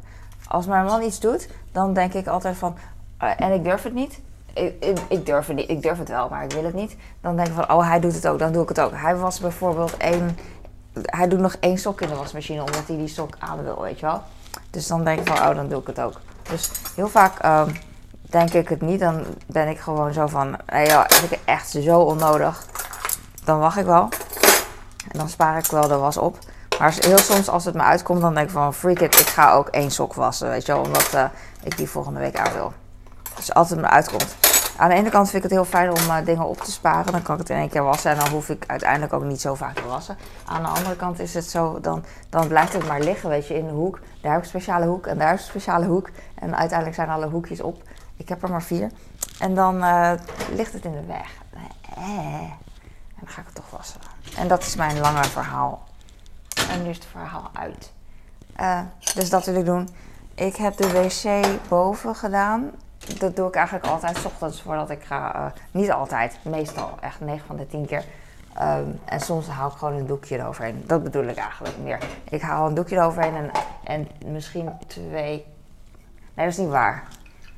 als 0.48 0.66
mijn 0.66 0.84
man 0.84 1.02
iets 1.02 1.20
doet, 1.20 1.48
dan 1.72 1.94
denk 1.94 2.14
ik 2.14 2.26
altijd 2.26 2.56
van... 2.56 2.76
en 3.18 3.52
ik 3.52 3.64
durf 3.64 3.82
het 3.82 3.94
niet 3.94 4.20
ik, 4.54 4.98
ik, 5.08 5.26
durf 5.26 5.46
het 5.46 5.56
niet, 5.56 5.70
ik 5.70 5.82
durf 5.82 5.98
het 5.98 6.08
wel, 6.08 6.28
maar 6.28 6.44
ik 6.44 6.52
wil 6.52 6.64
het 6.64 6.74
niet. 6.74 6.96
Dan 7.20 7.36
denk 7.36 7.48
ik 7.48 7.54
van, 7.54 7.70
oh, 7.70 7.88
hij 7.88 8.00
doet 8.00 8.14
het 8.14 8.26
ook, 8.26 8.38
dan 8.38 8.52
doe 8.52 8.62
ik 8.62 8.68
het 8.68 8.80
ook. 8.80 8.92
Hij 8.94 9.16
was 9.16 9.40
bijvoorbeeld 9.40 9.96
één, 9.96 10.38
hij 11.02 11.28
doet 11.28 11.38
nog 11.40 11.56
één 11.60 11.78
sok 11.78 12.00
in 12.00 12.08
de 12.08 12.14
wasmachine 12.14 12.60
omdat 12.60 12.86
hij 12.86 12.96
die 12.96 13.08
sok 13.08 13.34
aan 13.38 13.62
wil, 13.62 13.80
weet 13.80 14.00
je 14.00 14.06
wel. 14.06 14.22
Dus 14.70 14.86
dan 14.86 15.04
denk 15.04 15.20
ik 15.20 15.26
van, 15.26 15.48
oh, 15.48 15.54
dan 15.54 15.68
doe 15.68 15.80
ik 15.80 15.86
het 15.86 16.00
ook. 16.00 16.20
Dus 16.50 16.70
heel 16.94 17.08
vaak 17.08 17.44
um, 17.44 17.74
denk 18.22 18.52
ik 18.52 18.68
het 18.68 18.80
niet. 18.80 19.00
Dan 19.00 19.24
ben 19.46 19.68
ik 19.68 19.78
gewoon 19.78 20.12
zo 20.12 20.26
van, 20.26 20.56
hey, 20.66 20.86
ja, 20.86 21.06
vind 21.08 21.32
ik 21.32 21.38
echt 21.44 21.70
zo 21.70 22.00
onnodig. 22.00 22.64
Dan 23.44 23.58
wacht 23.58 23.78
ik 23.78 23.84
wel. 23.84 24.08
En 25.10 25.18
dan 25.18 25.28
spaar 25.28 25.58
ik 25.58 25.66
wel 25.66 25.88
de 25.88 25.96
was 25.96 26.16
op. 26.16 26.38
Maar 26.78 26.96
heel 27.00 27.18
soms 27.18 27.48
als 27.48 27.64
het 27.64 27.74
me 27.74 27.82
uitkomt, 27.82 28.20
dan 28.20 28.34
denk 28.34 28.46
ik 28.46 28.52
van, 28.52 28.74
freak 28.74 28.98
it, 28.98 29.20
ik 29.20 29.26
ga 29.26 29.52
ook 29.52 29.68
één 29.68 29.90
sok 29.90 30.14
wassen, 30.14 30.48
weet 30.48 30.66
je 30.66 30.72
wel. 30.72 30.82
Omdat 30.82 31.10
uh, 31.14 31.24
ik 31.62 31.76
die 31.76 31.88
volgende 31.88 32.20
week 32.20 32.36
aan 32.36 32.52
wil. 32.52 32.72
Dus 33.46 33.70
me 33.70 33.88
uitkomt. 33.88 34.36
Aan 34.76 34.88
de 34.88 34.94
ene 34.94 35.10
kant 35.10 35.30
vind 35.30 35.44
ik 35.44 35.50
het 35.50 35.58
heel 35.58 35.68
fijn 35.68 35.90
om 35.90 35.98
uh, 35.98 36.16
dingen 36.24 36.46
op 36.46 36.60
te 36.60 36.70
sparen. 36.70 37.12
Dan 37.12 37.22
kan 37.22 37.34
ik 37.34 37.40
het 37.40 37.50
in 37.50 37.56
één 37.56 37.68
keer 37.68 37.82
wassen 37.82 38.10
en 38.10 38.16
dan 38.16 38.28
hoef 38.28 38.48
ik 38.48 38.64
uiteindelijk 38.66 39.12
ook 39.12 39.22
niet 39.22 39.40
zo 39.40 39.54
vaak 39.54 39.74
te 39.74 39.86
wassen. 39.86 40.16
Aan 40.44 40.62
de 40.62 40.68
andere 40.68 40.96
kant 40.96 41.18
is 41.18 41.34
het 41.34 41.44
zo, 41.44 41.80
dan, 41.80 42.04
dan 42.28 42.48
blijft 42.48 42.72
het 42.72 42.86
maar 42.86 43.00
liggen, 43.00 43.28
weet 43.28 43.46
je, 43.46 43.54
in 43.54 43.66
de 43.66 43.72
hoek. 43.72 43.98
Daar 44.20 44.32
heb 44.32 44.40
ik 44.40 44.42
een 44.42 44.60
speciale 44.60 44.86
hoek 44.86 45.06
en 45.06 45.18
daar 45.18 45.28
heb 45.28 45.38
een 45.38 45.44
speciale 45.44 45.86
hoek. 45.86 46.10
En 46.34 46.56
uiteindelijk 46.56 46.96
zijn 46.96 47.08
alle 47.08 47.28
hoekjes 47.28 47.60
op. 47.60 47.82
Ik 48.16 48.28
heb 48.28 48.42
er 48.42 48.50
maar 48.50 48.62
vier. 48.62 48.90
En 49.38 49.54
dan 49.54 49.76
uh, 49.76 50.12
ligt 50.54 50.72
het 50.72 50.84
in 50.84 50.92
de 50.92 51.04
weg. 51.06 51.30
Eh, 51.96 52.04
en 52.04 52.58
dan 53.20 53.28
ga 53.28 53.40
ik 53.40 53.46
het 53.46 53.54
toch 53.54 53.70
wassen. 53.70 54.00
En 54.36 54.48
dat 54.48 54.62
is 54.62 54.76
mijn 54.76 54.98
lange 54.98 55.24
verhaal. 55.24 55.82
En 56.70 56.82
nu 56.82 56.88
is 56.88 56.96
het 56.96 57.06
verhaal 57.06 57.50
uit. 57.52 57.92
Dus 59.14 59.30
dat 59.30 59.44
wil 59.44 59.54
ik 59.54 59.64
doen. 59.64 59.88
Ik 60.34 60.56
heb 60.56 60.76
de 60.76 60.90
wc 60.90 61.46
boven 61.68 62.14
gedaan 62.14 62.70
dat 63.18 63.36
doe 63.36 63.48
ik 63.48 63.54
eigenlijk 63.54 63.86
altijd 63.86 64.16
s 64.16 64.24
ochtends 64.24 64.62
voordat 64.62 64.90
ik 64.90 65.02
ga. 65.02 65.36
Uh, 65.36 65.46
niet 65.70 65.90
altijd, 65.90 66.38
meestal 66.42 66.98
echt 67.00 67.20
9 67.20 67.46
van 67.46 67.56
de 67.56 67.66
10 67.66 67.86
keer. 67.86 68.04
Um, 68.62 69.00
en 69.04 69.20
soms 69.20 69.48
haal 69.48 69.68
ik 69.68 69.76
gewoon 69.76 69.94
een 69.94 70.06
doekje 70.06 70.38
eroverheen. 70.38 70.84
Dat 70.86 71.02
bedoel 71.02 71.24
ik 71.24 71.36
eigenlijk 71.36 71.76
meer. 71.82 71.98
Ik 72.30 72.40
haal 72.40 72.66
een 72.66 72.74
doekje 72.74 72.96
eroverheen 72.96 73.34
en, 73.34 73.50
en 73.84 74.08
misschien 74.32 74.70
twee. 74.86 75.46
Nee, 76.34 76.46
dat 76.46 76.46
is 76.46 76.56
niet 76.56 76.68
waar. 76.68 77.04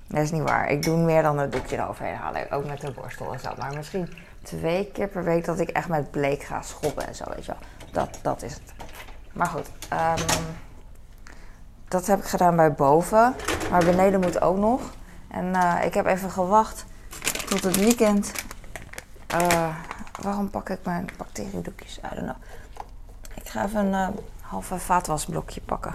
Dat 0.06 0.22
is 0.22 0.30
niet 0.30 0.42
waar. 0.42 0.70
Ik 0.70 0.82
doe 0.82 0.96
meer 0.96 1.22
dan 1.22 1.38
een 1.38 1.50
doekje 1.50 1.76
eroverheen 1.76 2.14
halen. 2.14 2.50
Ook 2.50 2.64
met 2.64 2.80
de 2.80 2.90
borstel 2.90 3.32
en 3.32 3.40
zo. 3.40 3.50
Maar 3.58 3.74
misschien 3.76 4.12
twee 4.42 4.90
keer 4.92 5.08
per 5.08 5.24
week 5.24 5.44
dat 5.44 5.60
ik 5.60 5.68
echt 5.68 5.88
met 5.88 6.10
bleek 6.10 6.42
ga 6.42 6.62
schoppen 6.62 7.06
en 7.06 7.14
zo, 7.14 7.24
weet 7.34 7.44
je 7.44 7.52
wel. 7.52 7.60
Dat, 7.90 8.18
dat 8.22 8.42
is 8.42 8.54
het. 8.54 8.72
Maar 9.32 9.46
goed. 9.46 9.70
Um, 9.92 10.26
dat 11.88 12.06
heb 12.06 12.18
ik 12.18 12.24
gedaan 12.24 12.56
bij 12.56 12.72
boven. 12.72 13.34
Maar 13.70 13.84
beneden 13.84 14.20
moet 14.20 14.40
ook 14.40 14.56
nog. 14.56 14.80
En 15.32 15.44
uh, 15.44 15.84
ik 15.84 15.94
heb 15.94 16.06
even 16.06 16.30
gewacht 16.30 16.84
tot 17.46 17.62
het 17.62 17.76
weekend. 17.76 18.32
Uh, 19.34 19.76
waarom 20.20 20.50
pak 20.50 20.68
ik 20.68 20.78
mijn 20.84 21.08
bacteriedoekjes? 21.16 21.98
I 21.98 22.14
don't 22.14 22.16
know. 22.16 22.36
Ik 23.34 23.48
ga 23.48 23.64
even 23.64 23.92
een 23.92 24.12
uh, 24.12 24.16
halve 24.40 24.78
vaatwasblokje 24.78 25.60
pakken. 25.60 25.94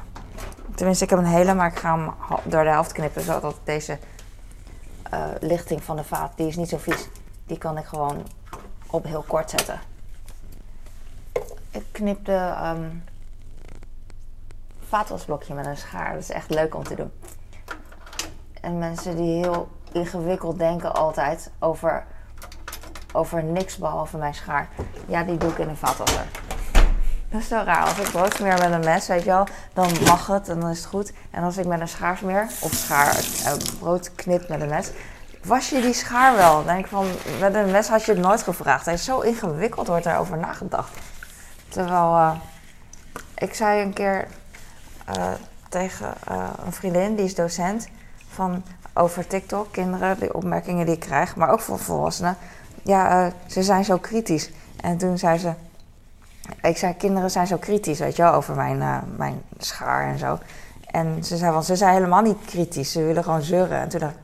Tenminste, 0.76 1.04
ik 1.04 1.10
heb 1.10 1.20
een 1.20 1.26
hele, 1.26 1.54
maar 1.54 1.72
ik 1.72 1.80
ga 1.80 1.98
hem 1.98 2.14
door 2.44 2.64
de 2.64 2.70
helft 2.70 2.92
knippen. 2.92 3.22
Zodat 3.22 3.56
deze 3.64 4.00
lichting 5.40 5.84
van 5.84 5.96
de 5.96 6.04
vaat, 6.04 6.38
die 6.38 6.48
is 6.48 6.56
niet 6.56 6.70
zo 6.70 6.78
vies. 6.78 7.08
Die 7.46 7.58
kan 7.58 7.78
ik 7.78 7.86
gewoon 7.86 8.28
op 8.88 9.04
heel 9.04 9.24
kort 9.28 9.50
zetten. 9.50 9.80
Ik 11.72 11.86
knip 11.92 12.26
de 12.26 12.56
um, 12.64 13.04
vaatwasblokje 14.88 15.54
met 15.54 15.66
een 15.66 15.78
schaar. 15.78 16.14
Dat 16.14 16.22
is 16.22 16.30
echt 16.30 16.50
leuk 16.50 16.76
om 16.76 16.84
te 16.84 16.96
doen. 16.96 17.12
En 18.68 18.78
mensen 18.78 19.16
die 19.16 19.44
heel 19.44 19.68
ingewikkeld 19.92 20.60
denken 20.60 20.94
altijd 20.96 21.52
over, 21.60 22.06
over 23.14 23.44
niks 23.44 23.78
behalve 23.78 24.18
mijn 24.18 24.34
schaar. 24.34 24.70
Ja, 25.06 25.24
die 25.24 25.38
doe 25.38 25.52
ik 25.52 25.58
in 25.58 25.70
een 25.70 25.78
vaatwasser. 25.78 26.26
Dat 27.30 27.42
is 27.42 27.48
zo 27.48 27.62
raar. 27.66 27.84
Als 27.84 27.98
ik 27.98 28.12
brood 28.12 28.34
smeer 28.34 28.58
met 28.60 28.72
een 28.72 28.86
mes, 28.86 29.08
weet 29.08 29.24
je 29.24 29.30
wel, 29.30 29.48
dan 29.74 29.92
mag 30.06 30.28
het 30.28 30.50
en 30.50 30.60
dan 30.60 30.70
is 30.70 30.78
het 30.78 30.88
goed. 30.88 31.14
En 31.32 31.44
als 31.44 31.58
ik 31.58 31.66
met 31.66 31.80
een 31.80 31.88
schaar 31.88 32.18
smeer, 32.18 32.48
of 32.62 32.72
schaar, 32.74 33.16
uh, 33.46 33.54
brood 33.80 34.16
knip 34.16 34.50
met 34.50 34.62
een 34.62 34.70
mes, 34.70 34.92
was 35.44 35.70
je 35.70 35.82
die 35.82 35.94
schaar 35.94 36.36
wel? 36.36 36.64
Denk 36.64 36.80
ik 36.80 36.88
van, 36.88 37.06
met 37.40 37.56
een 37.56 37.72
mes 37.72 37.88
had 37.88 38.06
je 38.06 38.12
het 38.12 38.22
nooit 38.22 38.44
gevraagd. 38.44 38.88
Is 38.88 39.04
zo 39.04 39.20
ingewikkeld, 39.20 39.88
wordt 39.88 40.06
erover 40.06 40.38
nagedacht. 40.38 40.98
Terwijl, 41.70 42.16
uh, 42.16 42.32
ik 43.36 43.54
zei 43.54 43.82
een 43.82 43.94
keer 43.94 44.28
uh, 45.18 45.32
tegen 45.70 46.14
een 46.66 46.74
vriendin, 46.74 47.16
die 47.16 47.26
is 47.26 47.36
docent 47.36 47.88
van 48.28 48.64
over 48.94 49.28
TikTok, 49.28 49.72
kinderen, 49.72 50.20
de 50.20 50.34
opmerkingen 50.34 50.86
die 50.86 50.96
ik 50.96 51.00
krijg, 51.00 51.36
maar 51.36 51.50
ook 51.50 51.60
voor 51.60 51.80
volwassenen. 51.80 52.38
Ja, 52.84 53.26
uh, 53.26 53.32
ze 53.48 53.64
zijn 53.64 53.86
zo 53.86 53.98
kritisch. 53.98 54.52
En 54.82 54.98
toen 54.98 55.18
zei 55.18 55.38
ze, 55.38 55.54
ik 56.62 56.78
zei, 56.78 56.96
kinderen 56.96 57.32
zijn 57.32 57.48
zo 57.48 57.58
kritisch, 57.58 58.00
weet 58.00 58.16
je 58.16 58.22
wel, 58.22 58.34
over 58.34 58.56
mijn, 58.56 58.78
uh, 58.78 58.98
mijn 59.16 59.42
schaar 59.58 60.08
en 60.08 60.18
zo. 60.18 60.40
En 60.86 61.24
ze 61.24 61.38
zei, 61.38 61.52
want 61.52 61.66
ze 61.66 61.76
zijn 61.76 61.94
helemaal 61.94 62.22
niet 62.22 62.38
kritisch, 62.46 62.92
ze 62.92 63.04
willen 63.04 63.24
gewoon 63.24 63.42
zeuren. 63.42 63.80
En 63.80 63.90
toen 63.90 64.00
dacht 64.00 64.14
ik, 64.14 64.20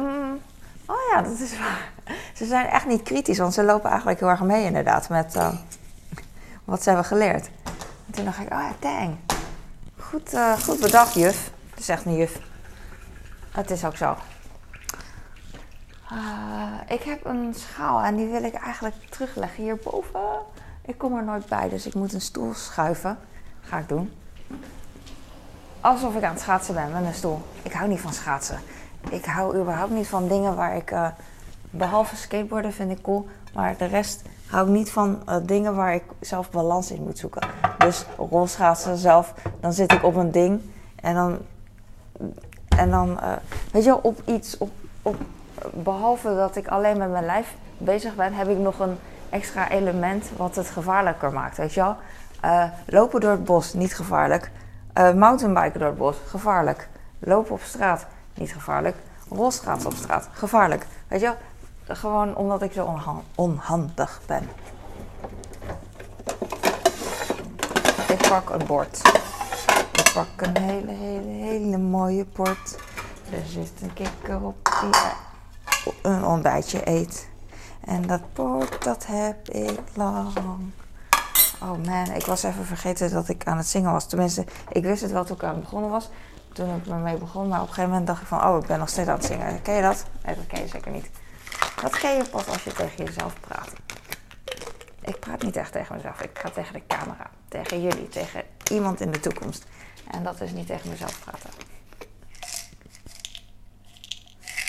mm, 0.00 0.38
oh 0.86 0.96
ja, 1.10 1.22
dat 1.22 1.38
is 1.38 1.58
waar. 1.58 1.90
Ze 2.34 2.46
zijn 2.46 2.66
echt 2.66 2.86
niet 2.86 3.02
kritisch, 3.02 3.38
want 3.38 3.54
ze 3.54 3.64
lopen 3.64 3.88
eigenlijk 3.90 4.20
heel 4.20 4.28
erg 4.28 4.42
mee 4.42 4.64
inderdaad 4.64 5.08
met 5.08 5.34
uh, 5.36 5.48
wat 6.64 6.82
ze 6.82 6.88
hebben 6.88 7.06
geleerd. 7.06 7.50
En 8.06 8.12
toen 8.12 8.24
dacht 8.24 8.38
ik, 8.38 8.52
oh 8.52 8.58
ja, 8.58 8.72
dang. 8.78 9.16
Goed, 9.98 10.36
goed 10.64 10.80
bedacht, 10.80 11.14
juf. 11.14 11.50
Dat 11.70 11.78
is 11.78 11.88
echt 11.88 12.04
een 12.04 12.16
juf. 12.16 12.38
Het 13.52 13.70
is 13.70 13.84
ook 13.84 13.96
zo. 13.96 14.16
Uh, 16.12 16.72
ik 16.88 17.02
heb 17.02 17.24
een 17.24 17.54
schaal 17.54 18.02
en 18.02 18.16
die 18.16 18.26
wil 18.26 18.42
ik 18.42 18.54
eigenlijk 18.54 18.94
terugleggen 19.10 19.62
hierboven. 19.62 20.20
Ik 20.84 20.98
kom 20.98 21.16
er 21.16 21.24
nooit 21.24 21.46
bij, 21.46 21.68
dus 21.68 21.86
ik 21.86 21.94
moet 21.94 22.12
een 22.12 22.20
stoel 22.20 22.54
schuiven. 22.54 23.18
Ga 23.60 23.78
ik 23.78 23.88
doen. 23.88 24.12
Alsof 25.80 26.16
ik 26.16 26.22
aan 26.22 26.32
het 26.32 26.40
schaatsen 26.40 26.74
ben 26.74 26.92
met 26.92 27.04
een 27.04 27.14
stoel. 27.14 27.42
Ik 27.62 27.72
hou 27.72 27.88
niet 27.88 28.00
van 28.00 28.12
schaatsen. 28.12 28.58
Ik 29.10 29.24
hou 29.24 29.60
überhaupt 29.60 29.92
niet 29.92 30.06
van 30.06 30.28
dingen 30.28 30.56
waar 30.56 30.76
ik. 30.76 30.90
Uh, 30.90 31.08
behalve 31.70 32.16
skateboarden 32.16 32.72
vind 32.72 32.90
ik 32.90 33.02
cool. 33.02 33.28
Maar 33.54 33.76
de 33.76 33.84
rest 33.84 34.22
hou 34.46 34.66
ik 34.66 34.72
niet 34.72 34.90
van 34.90 35.22
uh, 35.28 35.36
dingen 35.42 35.74
waar 35.74 35.94
ik 35.94 36.04
zelf 36.20 36.50
balans 36.50 36.90
in 36.90 37.02
moet 37.02 37.18
zoeken. 37.18 37.48
Dus 37.78 38.04
rolschaatsen 38.16 38.96
zelf, 38.96 39.34
dan 39.60 39.72
zit 39.72 39.92
ik 39.92 40.02
op 40.02 40.14
een 40.14 40.30
ding 40.30 40.60
en 40.96 41.14
dan, 41.14 41.38
en 42.76 42.90
dan 42.90 43.10
uh, 43.10 43.32
weet 43.72 43.84
je 43.84 43.88
wel, 43.88 44.00
op 44.02 44.22
iets, 44.24 44.58
op, 44.58 44.70
op, 45.02 45.16
behalve 45.72 46.34
dat 46.34 46.56
ik 46.56 46.68
alleen 46.68 46.96
met 46.96 47.10
mijn 47.10 47.24
lijf 47.24 47.54
bezig 47.78 48.14
ben, 48.14 48.34
heb 48.34 48.48
ik 48.48 48.58
nog 48.58 48.78
een 48.78 48.98
extra 49.30 49.70
element 49.70 50.30
wat 50.36 50.54
het 50.56 50.70
gevaarlijker 50.70 51.32
maakt, 51.32 51.56
weet 51.56 51.74
je 51.74 51.80
wel. 51.80 51.96
Uh, 52.44 52.64
lopen 52.86 53.20
door 53.20 53.30
het 53.30 53.44
bos, 53.44 53.72
niet 53.72 53.94
gevaarlijk. 53.94 54.50
Uh, 54.98 55.12
mountainbiken 55.12 55.80
door 55.80 55.88
het 55.88 55.98
bos, 55.98 56.16
gevaarlijk. 56.26 56.88
Lopen 57.18 57.52
op 57.52 57.60
straat, 57.62 58.06
niet 58.34 58.52
gevaarlijk. 58.52 58.96
Rolschaatsen 59.30 59.90
op 59.90 59.96
straat, 59.96 60.28
gevaarlijk. 60.32 60.86
Weet 61.08 61.20
je 61.20 61.26
wel, 61.26 61.96
gewoon 61.96 62.36
omdat 62.36 62.62
ik 62.62 62.72
zo 62.72 62.98
onhandig 63.34 64.20
ben. 64.26 64.48
Ik 68.08 68.28
pak 68.28 68.50
een 68.50 68.66
bord. 68.66 69.02
Pak 70.14 70.26
een 70.36 70.62
hele, 70.62 70.92
hele, 70.92 71.28
hele 71.28 71.78
mooie 71.78 72.24
bord. 72.24 72.78
Er 73.30 73.46
zit 73.46 73.72
een 73.82 73.92
kikker 73.92 74.42
op 74.42 74.70
die 74.80 75.92
een 76.02 76.24
ontbijtje 76.24 76.88
eet. 76.88 77.28
En 77.84 78.06
dat 78.06 78.32
bord, 78.32 78.84
dat 78.84 79.06
heb 79.06 79.48
ik 79.48 79.80
lang. 79.94 80.32
Oh 81.62 81.84
man, 81.86 82.10
ik 82.10 82.26
was 82.26 82.42
even 82.42 82.64
vergeten 82.64 83.10
dat 83.10 83.28
ik 83.28 83.46
aan 83.46 83.56
het 83.56 83.66
zingen 83.66 83.92
was. 83.92 84.08
Tenminste, 84.08 84.44
ik 84.68 84.82
wist 84.82 85.02
het 85.02 85.10
wel 85.10 85.24
toen 85.24 85.36
ik 85.36 85.42
aan 85.42 85.54
het 85.54 85.60
begonnen 85.60 85.90
was. 85.90 86.10
Toen 86.52 86.76
ik 86.76 86.86
ermee 86.86 87.16
begon. 87.16 87.48
Maar 87.48 87.60
op 87.60 87.68
een 87.68 87.74
gegeven 87.74 87.90
moment 87.90 88.06
dacht 88.06 88.22
ik 88.22 88.26
van, 88.26 88.44
oh, 88.44 88.58
ik 88.60 88.66
ben 88.66 88.78
nog 88.78 88.88
steeds 88.88 89.08
aan 89.08 89.16
het 89.16 89.24
zingen. 89.24 89.62
Ken 89.62 89.74
je 89.74 89.82
dat? 89.82 90.04
Nee, 90.24 90.34
dat 90.34 90.46
ken 90.46 90.60
je 90.60 90.68
zeker 90.68 90.90
niet. 90.90 91.10
Dat 91.82 91.98
ken 91.98 92.16
je 92.16 92.24
pas 92.24 92.48
als 92.48 92.64
je 92.64 92.72
tegen 92.72 93.04
jezelf 93.04 93.34
praat. 93.40 93.72
Ik 95.00 95.20
praat 95.20 95.42
niet 95.42 95.56
echt 95.56 95.72
tegen 95.72 95.94
mezelf. 95.94 96.20
Ik 96.20 96.32
praat 96.32 96.54
tegen 96.54 96.72
de 96.72 96.82
camera. 96.86 97.30
Tegen 97.48 97.82
jullie. 97.82 98.08
Tegen 98.08 98.42
iemand 98.70 99.00
in 99.00 99.10
de 99.10 99.20
toekomst. 99.20 99.66
En 100.10 100.22
dat 100.22 100.40
is 100.40 100.50
niet 100.50 100.66
tegen 100.66 100.90
mezelf 100.90 101.20
praten. 101.24 101.50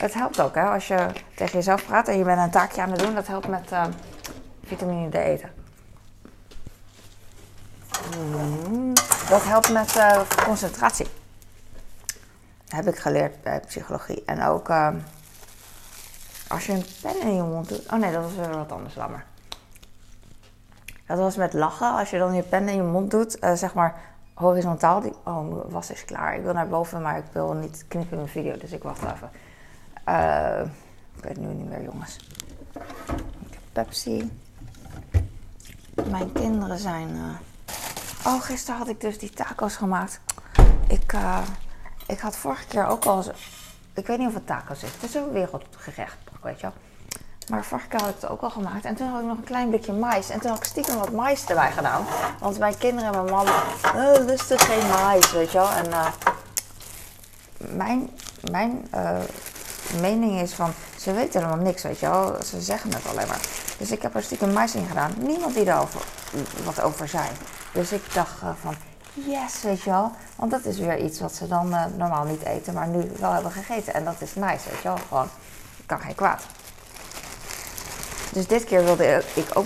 Het 0.03 0.13
helpt 0.13 0.41
ook 0.41 0.55
hè, 0.55 0.63
als 0.63 0.87
je 0.87 1.07
tegen 1.35 1.53
jezelf 1.53 1.85
praat 1.85 2.07
en 2.07 2.17
je 2.17 2.23
bent 2.23 2.39
een 2.39 2.49
taakje 2.49 2.81
aan 2.81 2.91
het 2.91 2.99
doen. 2.99 3.15
Dat 3.15 3.27
helpt 3.27 3.47
met 3.47 3.71
uh, 3.71 3.85
vitamine 4.63 5.09
D 5.09 5.13
eten. 5.13 5.51
Mm, 8.17 8.93
dat 9.29 9.43
helpt 9.43 9.71
met 9.71 9.95
uh, 9.95 10.21
concentratie. 10.45 11.07
Dat 12.65 12.85
heb 12.85 12.87
ik 12.87 12.99
geleerd 12.99 13.43
bij 13.43 13.59
psychologie. 13.59 14.23
En 14.25 14.43
ook 14.43 14.69
uh, 14.69 14.89
als 16.47 16.65
je 16.65 16.71
een 16.71 16.85
pen 17.01 17.21
in 17.21 17.35
je 17.35 17.43
mond 17.43 17.69
doet. 17.69 17.91
Oh 17.91 17.99
nee, 17.99 18.11
dat 18.11 18.23
was 18.23 18.35
weer 18.35 18.57
wat 18.57 18.71
anders. 18.71 18.95
Laat 18.95 19.09
Dat 21.07 21.17
was 21.17 21.35
met 21.35 21.53
lachen. 21.53 21.95
Als 21.95 22.09
je 22.09 22.17
dan 22.17 22.33
je 22.33 22.43
pen 22.43 22.69
in 22.69 22.75
je 22.75 22.83
mond 22.83 23.11
doet, 23.11 23.37
zeg 23.53 23.73
maar 23.73 24.12
horizontaal. 24.33 25.01
Die, 25.01 25.13
oh, 25.23 25.71
was 25.71 25.91
is 25.91 26.05
klaar. 26.05 26.35
Ik 26.35 26.43
wil 26.43 26.53
naar 26.53 26.67
boven, 26.67 27.01
maar 27.01 27.17
ik 27.17 27.25
wil 27.31 27.53
niet 27.53 27.85
knippen 27.87 28.17
mijn 28.17 28.29
video. 28.29 28.57
Dus 28.57 28.71
ik 28.71 28.83
wacht 28.83 29.01
even. 29.03 29.29
Uh, 30.09 30.61
ik 31.15 31.23
weet 31.23 31.37
nu 31.37 31.47
niet 31.47 31.69
meer, 31.69 31.83
jongens. 31.83 32.17
Ik 33.45 33.51
heb 33.51 33.61
Pepsi. 33.71 34.31
Mijn 36.09 36.31
kinderen 36.31 36.77
zijn. 36.77 37.09
Uh... 37.09 37.35
Oh, 38.25 38.41
gisteren 38.41 38.77
had 38.77 38.87
ik 38.87 39.01
dus 39.01 39.17
die 39.17 39.29
taco's 39.29 39.75
gemaakt. 39.75 40.19
Ik, 40.87 41.13
uh, 41.13 41.41
ik 42.07 42.19
had 42.19 42.35
vorige 42.35 42.67
keer 42.67 42.85
ook 42.85 43.05
al. 43.05 43.23
Ik 43.93 44.07
weet 44.07 44.17
niet 44.17 44.27
of 44.27 44.33
het 44.33 44.47
taco's 44.47 44.83
is. 44.83 44.91
Het 44.93 45.03
is 45.03 45.13
een 45.13 45.31
wereldgerecht, 45.31 46.17
weet 46.41 46.59
je 46.59 46.61
wel. 46.61 46.75
Maar 47.49 47.63
vorige 47.63 47.87
had 47.91 48.09
ik 48.09 48.15
het 48.19 48.29
ook 48.29 48.41
al 48.41 48.49
gemaakt. 48.49 48.85
En 48.85 48.95
toen 48.95 49.07
had 49.07 49.21
ik 49.21 49.27
nog 49.27 49.37
een 49.37 49.43
klein 49.43 49.69
blikje 49.69 49.93
mais. 49.93 50.29
En 50.29 50.39
toen 50.39 50.49
had 50.49 50.59
ik 50.59 50.63
stiekem 50.63 50.97
wat 50.97 51.11
mais 51.11 51.45
erbij 51.45 51.71
gedaan. 51.71 52.05
Want 52.39 52.59
mijn 52.59 52.77
kinderen 52.77 53.13
en 53.13 53.23
mijn 53.23 53.35
man 53.35 53.47
uh, 53.95 54.25
lusten 54.25 54.59
geen 54.59 54.87
mais, 54.87 55.31
weet 55.31 55.51
je 55.51 55.57
wel. 55.57 55.69
En 55.69 55.89
uh, 55.89 56.07
mijn, 57.57 58.09
mijn 58.51 58.87
uh, 58.95 59.17
mening 60.01 60.41
is 60.41 60.53
van, 60.53 60.73
ze 60.99 61.11
weten 61.11 61.41
helemaal 61.43 61.65
niks, 61.65 61.83
weet 61.83 61.99
je 61.99 62.09
wel. 62.09 62.35
Ze 62.43 62.61
zeggen 62.61 62.93
het 62.93 63.07
alleen 63.07 63.27
maar. 63.27 63.41
Dus 63.77 63.91
ik 63.91 64.01
heb 64.01 64.15
er 64.15 64.23
stiekem 64.23 64.53
mais 64.53 64.75
in 64.75 64.87
gedaan. 64.87 65.13
Niemand 65.17 65.53
die 65.53 65.65
daar 65.65 65.85
wat 66.63 66.81
over 66.81 67.07
zei. 67.07 67.27
Dus 67.71 67.91
ik 67.91 68.13
dacht 68.13 68.33
van, 68.61 68.75
yes, 69.13 69.61
weet 69.61 69.81
je 69.81 69.89
wel. 69.89 70.11
Want 70.35 70.51
dat 70.51 70.65
is 70.65 70.77
weer 70.77 70.99
iets 70.99 71.19
wat 71.19 71.33
ze 71.33 71.47
dan 71.47 71.75
normaal 71.97 72.23
niet 72.23 72.43
eten, 72.43 72.73
maar 72.73 72.87
nu 72.87 73.11
wel 73.19 73.31
hebben 73.31 73.51
gegeten. 73.51 73.93
En 73.93 74.03
dat 74.03 74.15
is 74.21 74.35
nice, 74.35 74.69
weet 74.69 74.81
je 74.81 74.87
wel. 74.87 74.97
Gewoon, 75.07 75.27
kan 75.85 75.99
geen 75.99 76.15
kwaad. 76.15 76.41
Dus 78.33 78.47
dit 78.47 78.63
keer 78.63 78.83
wilde 78.83 79.23
ik 79.33 79.47
ook 79.53 79.65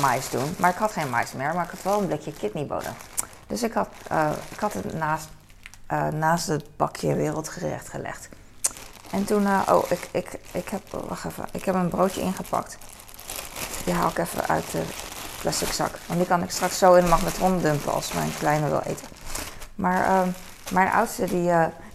mais 0.00 0.30
doen. 0.30 0.54
Maar 0.58 0.70
ik 0.70 0.76
had 0.76 0.92
geen 0.92 1.10
mais 1.10 1.32
meer, 1.32 1.54
maar 1.54 1.64
ik 1.64 1.70
had 1.70 1.82
wel 1.82 2.00
een 2.00 2.06
blikje 2.06 2.32
kidneybonen. 2.32 2.94
Dus 3.46 3.62
ik 3.62 3.72
had, 3.72 3.88
uh, 4.12 4.30
ik 4.48 4.58
had 4.58 4.72
het 4.72 4.94
naast, 4.94 5.28
naast 6.12 6.46
het 6.46 6.76
bakje 6.76 7.14
wereldgerecht 7.14 7.88
gelegd. 7.88 8.28
En 9.10 9.24
toen, 9.24 9.42
uh, 9.42 9.60
oh, 9.68 9.90
ik, 9.90 10.08
ik, 10.10 10.38
ik 10.52 10.68
heb, 10.68 10.82
wacht 11.08 11.24
even, 11.24 11.44
ik 11.52 11.64
heb 11.64 11.74
een 11.74 11.88
broodje 11.88 12.20
ingepakt. 12.20 12.78
Die 13.84 13.94
haal 13.94 14.08
ik 14.08 14.18
even 14.18 14.48
uit 14.48 14.70
de 14.70 14.82
plastic 15.40 15.72
zak. 15.72 15.98
Want 16.06 16.18
die 16.18 16.28
kan 16.28 16.42
ik 16.42 16.50
straks 16.50 16.78
zo 16.78 16.94
in 16.94 17.04
de 17.04 17.10
magnetron 17.10 17.60
dumpen 17.60 17.92
als 17.92 18.12
mijn 18.12 18.30
kleine 18.38 18.68
wil 18.68 18.80
eten. 18.80 19.06
Maar 19.74 20.06
uh, 20.06 20.22
mijn 20.70 20.90
oudste 20.90 21.24
die, 21.24 21.52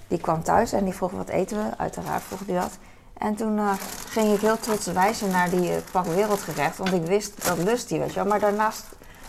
die 0.08 0.20
kwam 0.20 0.44
thuis 0.44 0.72
en 0.72 0.84
die 0.84 0.94
vroeg 0.94 1.12
wat 1.12 1.30
eten 1.30 1.58
we. 1.58 1.78
Uiteraard 1.78 2.24
vroeg 2.24 2.40
hij 2.46 2.56
dat. 2.56 2.72
En 3.20 3.36
toen 3.36 3.58
uh, 3.58 3.74
ging 4.08 4.34
ik 4.34 4.42
heel 4.42 4.60
trots 4.60 4.86
wijzen 4.86 5.32
naar 5.32 5.50
die 5.50 5.82
pak 5.92 6.06
wereldgerecht. 6.06 6.78
Want 6.78 6.94
ik 6.94 7.06
wist 7.06 7.46
dat 7.46 7.58
lust 7.58 7.90
hij, 7.90 8.00
weet 8.00 8.14
je 8.14 8.16
wel. 8.16 8.26
Maar 8.26 8.40
daarnaast 8.40 8.86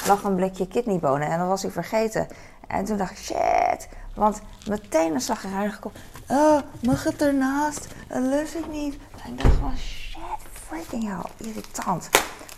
lag 0.06 0.22
een 0.22 0.34
blikje 0.34 0.68
kidneybonen 0.68 1.28
en 1.28 1.38
dat 1.38 1.48
was 1.48 1.64
ik 1.64 1.72
vergeten. 1.72 2.26
En 2.66 2.84
toen 2.84 2.96
dacht 2.96 3.10
ik, 3.10 3.16
shit. 3.16 3.88
Want 4.14 4.40
meteen 4.68 5.14
een 5.14 5.20
zagrijnig 5.20 5.74
gekomen. 5.74 6.00
Oh, 6.28 6.58
mag 6.82 7.04
het 7.04 7.22
ernaast? 7.22 7.86
Dat 8.08 8.22
lust 8.22 8.54
ik 8.54 8.68
niet. 8.70 8.98
En 9.24 9.32
ik 9.32 9.42
dacht 9.42 9.54
van, 9.54 9.76
shit, 9.76 10.18
freaking 10.66 11.04
hell, 11.04 11.46
irritant. 11.48 12.08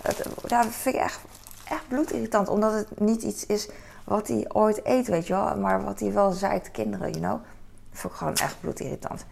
Dat, 0.03 0.23
dat 0.47 0.67
vind 0.67 0.95
ik 0.95 1.01
echt, 1.01 1.21
echt 1.65 1.89
bloedirritant. 1.89 2.49
Omdat 2.49 2.73
het 2.73 3.01
niet 3.01 3.23
iets 3.23 3.47
is 3.47 3.69
wat 4.05 4.29
hij 4.29 4.45
ooit 4.49 4.87
eet, 4.87 5.07
weet 5.07 5.27
je 5.27 5.33
wel. 5.33 5.57
Maar 5.57 5.85
wat 5.85 6.01
hij 6.01 6.13
wel 6.13 6.31
zeikt 6.33 6.71
kinderen, 6.71 7.11
you 7.11 7.23
know. 7.23 7.43
Dat 7.91 8.01
vond 8.01 8.13
ik 8.13 8.19
gewoon 8.19 8.35
echt 8.35 8.61
bloedirritant. 8.61 9.25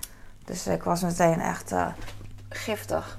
Dus 0.49 0.67
ik 0.67 0.83
was 0.83 1.03
meteen 1.03 1.41
echt 1.41 1.73
uh, 1.73 1.87
giftig. 2.49 3.19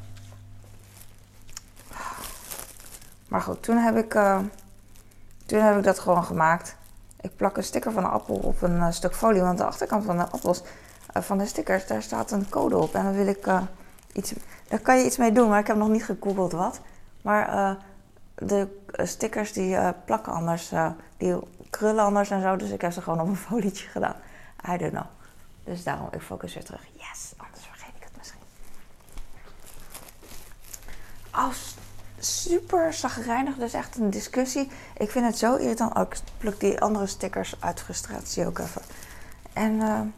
Maar 3.27 3.41
goed, 3.41 3.63
toen 3.63 3.77
heb 3.77 3.95
ik, 3.97 4.13
uh, 4.13 4.39
toen 5.45 5.59
heb 5.59 5.77
ik 5.77 5.83
dat 5.83 5.99
gewoon 5.99 6.23
gemaakt. 6.23 6.75
Ik 7.21 7.35
plak 7.35 7.57
een 7.57 7.63
sticker 7.63 7.91
van 7.91 8.03
een 8.03 8.09
appel 8.09 8.35
op 8.35 8.61
een 8.61 8.75
uh, 8.75 8.91
stuk 8.91 9.15
folie. 9.15 9.41
Want 9.41 9.57
de 9.57 9.63
achterkant 9.63 10.05
van 10.05 10.17
de 10.17 10.29
appels 10.29 10.63
van 11.13 11.37
de 11.37 11.45
stickers, 11.45 11.87
daar 11.87 12.01
staat 12.01 12.31
een 12.31 12.49
code 12.49 12.77
op. 12.77 12.93
En 12.95 13.03
dan 13.03 13.13
wil 13.13 13.27
ik 13.27 13.47
iets. 14.13 14.33
Daar 14.67 14.79
kan 14.79 14.97
je 14.97 15.05
iets 15.05 15.17
mee 15.17 15.31
doen, 15.31 15.49
maar 15.49 15.59
ik 15.59 15.67
heb 15.67 15.77
nog 15.77 15.89
niet 15.89 16.05
gegoogeld 16.05 16.51
wat. 16.51 16.79
Maar 17.21 17.77
de 18.35 18.67
stickers 18.91 19.53
die 19.53 19.77
plakken 20.05 20.33
anders, 20.33 20.71
die 21.17 21.35
krullen 21.69 22.03
anders 22.03 22.29
en 22.29 22.41
zo. 22.41 22.55
Dus 22.55 22.69
ik 22.69 22.81
heb 22.81 22.91
ze 22.91 23.01
gewoon 23.01 23.21
op 23.21 23.27
een 23.27 23.35
folietje 23.49 23.87
gedaan. 23.87 24.15
I 24.69 24.77
don't 24.77 24.91
know. 24.91 25.05
Dus 25.69 25.83
daarom, 25.83 26.07
ik 26.11 26.21
focus 26.21 26.53
weer 26.53 26.63
terug. 26.63 26.81
Yes, 26.93 27.33
anders 27.37 27.65
vergeet 27.65 27.95
ik 27.95 28.03
het 28.03 28.17
misschien. 28.17 28.39
Oh, 31.39 31.53
super 32.19 32.93
zagrijnig. 32.93 33.55
Dus 33.55 33.73
echt 33.73 33.97
een 33.97 34.09
discussie. 34.09 34.71
Ik 34.97 35.11
vind 35.11 35.25
het 35.25 35.37
zo 35.37 35.55
irritant. 35.55 35.95
Oh, 35.95 36.01
ik 36.01 36.17
pluk 36.37 36.59
die 36.59 36.81
andere 36.81 37.07
stickers 37.07 37.55
uit 37.59 37.81
frustratie 37.81 38.45
ook 38.45 38.59
even. 38.59 38.81
En 39.53 40.13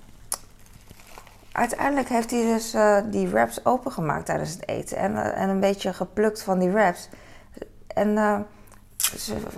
uiteindelijk 1.52 2.10
heeft 2.10 2.32
hij 2.32 2.42
dus 2.42 2.76
uh, 2.76 2.98
die 3.06 3.28
wraps 3.28 3.66
opengemaakt 3.66 4.26
tijdens 4.26 4.54
het 4.54 4.68
eten. 4.68 4.98
En, 4.98 5.12
uh, 5.12 5.38
en 5.38 5.50
een 5.50 5.60
beetje 5.60 5.94
geplukt 5.94 6.44
van 6.44 6.60
die 6.60 6.70
wraps. 6.70 7.10
En 7.88 8.14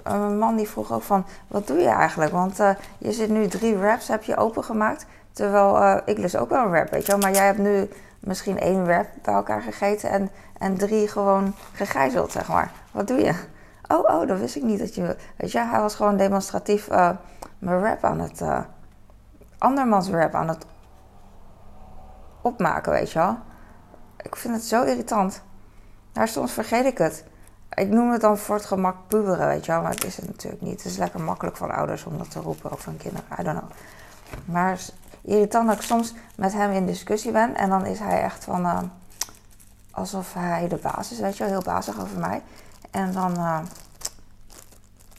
mijn 0.04 0.38
man 0.38 0.56
die 0.56 0.70
vroeg 0.70 0.92
ook 0.92 1.04
van, 1.04 1.26
wat 1.48 1.68
doe 1.68 1.80
je 1.80 1.88
eigenlijk? 1.88 2.32
Want 2.32 2.58
je 2.98 3.12
zit 3.12 3.30
nu 3.30 3.48
drie 3.48 3.76
wraps, 3.76 4.08
heb 4.08 4.24
je 4.24 4.38
opengemaakt. 4.38 5.06
Terwijl 5.32 6.02
ik 6.06 6.18
lust 6.18 6.38
ook 6.38 6.50
wel 6.50 6.64
een 6.64 6.72
wrap, 6.72 6.90
weet 6.90 7.06
je 7.06 7.12
wel. 7.12 7.22
Maar 7.22 7.34
jij 7.34 7.46
hebt 7.46 7.58
nu 7.58 7.90
misschien 8.24 8.60
één 8.60 8.86
wrap 8.86 9.08
bij 9.22 9.34
elkaar 9.34 9.62
gegeten 9.62 10.10
en, 10.10 10.30
en 10.58 10.78
drie 10.78 11.08
gewoon 11.08 11.56
gegijzeld, 11.74 12.32
zeg 12.32 12.48
maar. 12.48 12.72
Wat 12.92 13.08
doe 13.08 13.20
je? 13.20 13.34
Oh, 13.88 14.04
oh, 14.04 14.28
dat 14.28 14.40
wist 14.40 14.56
ik 14.56 14.64
niet 14.64 14.80
dat 14.80 14.96
je... 14.96 15.18
Weet 15.38 15.52
je, 15.52 15.60
hij 15.60 15.80
was 15.80 15.96
gewoon 15.96 16.18
demonstratief 16.18 16.90
mijn 17.60 17.80
wrap 17.80 18.04
aan 18.04 18.20
het... 18.20 18.44
andermans 19.58 20.10
wrap 20.10 20.34
aan 20.34 20.48
het 20.48 20.66
opmaken, 22.42 22.92
weet 22.92 23.12
je 23.12 23.20
wel. 23.20 23.38
Ik 24.18 24.36
vind 24.36 24.54
het 24.54 24.64
zo 24.64 24.84
irritant. 24.84 25.42
Maar 26.14 26.28
soms 26.28 26.52
vergeet 26.52 26.86
ik 26.86 26.98
het. 26.98 27.26
Ik 27.74 27.90
noem 27.90 28.12
het 28.12 28.22
dan 28.22 28.38
voor 28.38 28.56
het 28.56 28.66
gemak 28.66 28.96
puberen, 29.08 29.48
weet 29.48 29.66
je 29.66 29.72
wel. 29.72 29.82
Maar 29.82 29.92
het 29.92 30.04
is 30.04 30.16
het 30.16 30.28
natuurlijk 30.28 30.62
niet. 30.62 30.84
Het 30.84 30.92
is 30.92 30.98
lekker 30.98 31.22
makkelijk 31.22 31.58
van 31.58 31.72
ouders 31.72 32.04
om 32.06 32.18
dat 32.18 32.32
te 32.32 32.40
roepen, 32.40 32.72
ook 32.72 32.80
van 32.80 32.98
kinderen. 32.98 33.26
I 33.40 33.44
don't 33.44 33.58
know. 33.58 33.72
Maar 34.46 34.80
irritant 35.24 35.68
dat 35.68 35.76
ik 35.76 35.82
soms 35.82 36.14
met 36.36 36.54
hem 36.54 36.72
in 36.72 36.86
discussie 36.86 37.32
ben. 37.32 37.56
En 37.56 37.70
dan 37.70 37.86
is 37.86 38.00
hij 38.00 38.22
echt 38.22 38.44
van... 38.44 38.66
Uh, 38.66 38.80
alsof 39.92 40.34
hij 40.34 40.68
de 40.68 40.76
baas 40.76 41.12
is, 41.12 41.20
weet 41.20 41.38
je 41.38 41.44
wel. 41.44 41.52
Heel 41.52 41.74
bazig 41.74 42.02
over 42.02 42.20
mij. 42.20 42.42
En 42.92 43.12
dan... 43.12 43.32
Uh, 43.38 43.60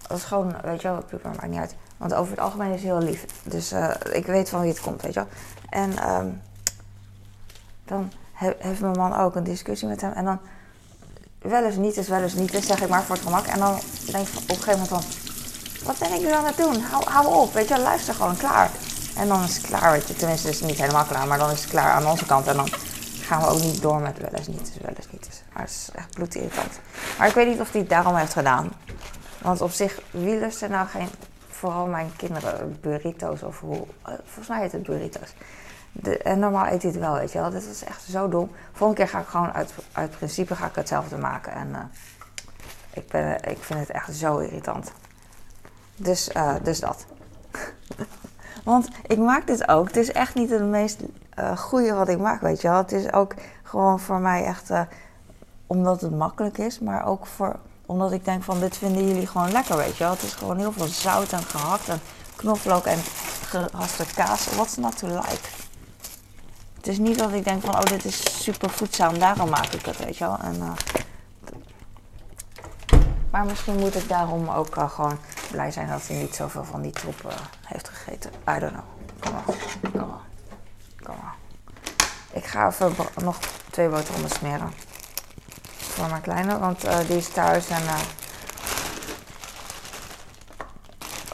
Dat 0.09 0.17
is 0.17 0.25
gewoon, 0.25 0.55
weet 0.63 0.83
je 0.83 0.89
wel, 0.89 1.03
puber 1.03 1.31
maakt 1.31 1.49
niet 1.49 1.61
uit. 1.61 1.75
Want 1.97 2.15
over 2.15 2.31
het 2.31 2.41
algemeen 2.41 2.73
is 2.73 2.83
hij 2.83 2.91
heel 2.91 3.03
lief. 3.03 3.27
Dus 3.43 3.73
uh, 3.73 3.91
ik 4.13 4.27
weet 4.27 4.49
van 4.49 4.61
wie 4.61 4.71
het 4.71 4.81
komt, 4.81 5.03
weet 5.03 5.15
je 5.15 5.21
wel. 5.21 5.29
En 5.71 6.11
um, 6.11 6.43
dan 7.85 8.13
he 8.33 8.53
heeft 8.59 8.81
mijn 8.81 8.97
man 8.97 9.17
ook 9.17 9.35
een 9.35 9.45
discussie 9.45 9.89
met 9.89 10.01
hem. 10.01 10.13
En 10.13 10.25
dan 10.25 10.39
wel 11.39 11.65
eens 11.65 11.77
niet 11.77 11.97
is, 11.97 12.09
wel 12.09 12.23
eens 12.23 12.35
niet 12.35 12.55
is, 12.55 12.67
zeg 12.67 12.83
ik 12.83 12.89
maar 12.89 13.03
voor 13.03 13.15
het 13.15 13.25
gemak. 13.25 13.47
En 13.47 13.59
dan 13.59 13.79
denk 14.11 14.29
ik 14.29 14.37
op 14.37 14.49
een 14.49 14.57
gegeven 14.57 14.73
moment 14.73 14.89
van, 14.89 15.03
wat 15.85 15.99
ben 15.99 16.13
ik 16.13 16.21
nu 16.21 16.33
aan 16.33 16.45
het 16.45 16.57
doen? 16.57 16.81
Hou, 16.81 17.11
hou 17.11 17.27
op, 17.27 17.53
weet 17.53 17.69
je, 17.69 17.81
luister 17.81 18.15
gewoon, 18.15 18.37
klaar. 18.37 18.71
En 19.17 19.29
dan 19.29 19.43
is 19.43 19.57
het 19.57 19.67
klaar, 19.67 19.93
weet 19.93 20.09
je. 20.09 20.15
Tenminste, 20.15 20.49
is 20.49 20.61
het 20.61 20.69
niet 20.69 20.79
helemaal 20.79 21.05
klaar, 21.05 21.27
maar 21.27 21.39
dan 21.39 21.51
is 21.51 21.61
het 21.61 21.71
klaar 21.71 21.93
aan 21.93 22.07
onze 22.07 22.27
kant. 22.27 22.47
En 22.47 22.57
dan 22.57 22.69
gaan 23.21 23.41
we 23.41 23.47
ook 23.47 23.63
niet 23.63 23.83
door 23.83 24.01
met 24.01 24.19
wel 24.19 24.31
eens 24.31 24.47
niet 24.47 24.69
is, 24.69 24.83
wel 24.83 24.95
eens 24.97 25.11
niet 25.11 25.29
is. 25.29 25.43
Maar 25.53 25.63
het 25.63 25.71
is 25.71 25.89
echt 25.95 26.15
bloedirritant. 26.15 26.81
Maar 27.19 27.29
ik 27.29 27.35
weet 27.35 27.49
niet 27.49 27.61
of 27.61 27.73
hij 27.73 27.81
het 27.81 27.91
daarom 27.91 28.17
heeft 28.17 28.33
gedaan. 28.33 28.73
Want 29.43 29.61
op 29.61 29.71
zich, 29.71 30.01
wie 30.11 30.39
lust 30.39 30.63
er 30.63 30.71
nou 30.71 30.87
geen, 30.87 31.09
vooral 31.49 31.87
mijn 31.87 32.13
kinderen, 32.17 32.79
burritos 32.81 33.43
of 33.43 33.61
hoe, 33.61 33.77
uh, 33.77 34.15
volgens 34.25 34.49
mij 34.49 34.61
heet 34.61 34.73
het 34.73 34.83
burritos. 34.83 35.35
De, 35.93 36.19
en 36.19 36.39
normaal 36.39 36.67
eet 36.67 36.83
hij 36.83 36.91
het 36.91 37.01
wel, 37.01 37.15
weet 37.15 37.33
je 37.33 37.39
wel. 37.39 37.51
Dit 37.51 37.67
is 37.67 37.85
echt 37.85 38.03
zo 38.03 38.29
dom. 38.29 38.51
Volgende 38.73 39.03
keer 39.03 39.11
ga 39.13 39.21
ik 39.21 39.27
gewoon 39.27 39.53
uit, 39.53 39.73
uit 39.93 40.11
principe 40.11 40.57
ga 40.57 40.67
ik 40.67 40.75
hetzelfde 40.75 41.17
maken. 41.17 41.53
En 41.53 41.69
uh, 41.69 41.79
ik, 42.91 43.09
ben, 43.09 43.43
ik 43.43 43.59
vind 43.61 43.79
het 43.79 43.91
echt 43.91 44.15
zo 44.15 44.39
irritant. 44.39 44.93
Dus, 45.97 46.31
uh, 46.37 46.55
dus 46.63 46.81
dat. 46.81 47.07
Want 48.65 48.89
ik 49.07 49.19
maak 49.19 49.47
dit 49.47 49.69
ook. 49.69 49.87
Het 49.87 49.97
is 49.97 50.13
echt 50.13 50.35
niet 50.35 50.51
het 50.51 50.63
meest 50.63 51.01
uh, 51.39 51.57
goede 51.57 51.95
wat 51.95 52.09
ik 52.09 52.19
maak, 52.19 52.41
weet 52.41 52.61
je 52.61 52.69
wel. 52.69 52.77
Het 52.77 52.93
is 52.93 53.13
ook 53.13 53.35
gewoon 53.63 54.01
voor 54.01 54.19
mij 54.19 54.45
echt 54.45 54.71
omdat 55.67 56.01
het 56.01 56.17
makkelijk 56.17 56.59
is, 56.59 56.79
maar 56.79 57.07
ook 57.07 57.27
voor, 57.27 57.57
omdat 57.87 58.13
ik 58.13 58.25
denk 58.25 58.43
van 58.43 58.61
dit 58.61 58.77
vinden 58.77 59.09
jullie 59.09 59.27
gewoon 59.27 59.53
lekker, 59.53 59.77
weet 59.77 59.97
je 59.97 60.05
wel. 60.05 60.13
Het 60.13 60.23
is 60.23 60.33
gewoon 60.33 60.59
heel 60.59 60.73
veel 60.73 60.87
zout 60.87 61.33
en 61.33 61.43
gehakt 61.43 61.89
en 61.89 62.01
knoflook 62.37 62.85
en 62.85 62.99
geraste 63.49 64.05
kaas. 64.15 64.47
What's 64.55 64.77
not 64.77 64.99
to 64.99 65.07
like? 65.07 65.49
Het 66.77 66.87
is 66.87 66.99
niet 66.99 67.19
dat 67.19 67.33
ik 67.33 67.45
denk 67.45 67.63
van, 67.63 67.75
oh, 67.75 67.85
dit 67.85 68.05
is 68.05 68.43
super 68.43 68.71
voedzaam, 68.71 69.19
daarom 69.19 69.51
maak 69.51 69.73
ik 69.73 69.87
het, 69.87 69.99
weet 69.99 70.17
je 70.17 70.25
wel. 70.25 70.39
En, 70.43 70.57
uh, 70.57 70.71
maar 73.35 73.45
misschien 73.45 73.79
moet 73.79 73.95
ik 73.95 74.09
daarom 74.09 74.49
ook 74.49 74.77
uh, 74.77 74.91
gewoon 74.91 75.19
blij 75.51 75.71
zijn 75.71 75.89
dat 75.89 76.07
hij 76.07 76.17
niet 76.17 76.35
zoveel 76.35 76.65
van 76.65 76.83
die 76.83 76.93
troep 76.93 77.23
uh, 77.27 77.33
heeft 77.65 77.89
gegeten. 77.89 78.31
I 78.49 78.59
don't 78.59 78.73
know. 78.73 78.85
Kom 79.21 79.33
maar. 79.33 79.43
Kom 79.93 80.09
maar. 80.09 80.25
Kom. 81.03 81.17
Ik 82.33 82.45
ga 82.45 82.67
even 82.69 82.95
nog 83.23 83.39
twee 83.71 83.89
boterhammen 83.89 84.31
smeren. 84.31 84.73
Voor 85.77 86.09
mijn 86.09 86.21
kleine, 86.21 86.59
want 86.59 86.81
die 87.07 87.17
is 87.17 87.29
thuis 87.29 87.69
en 87.69 87.83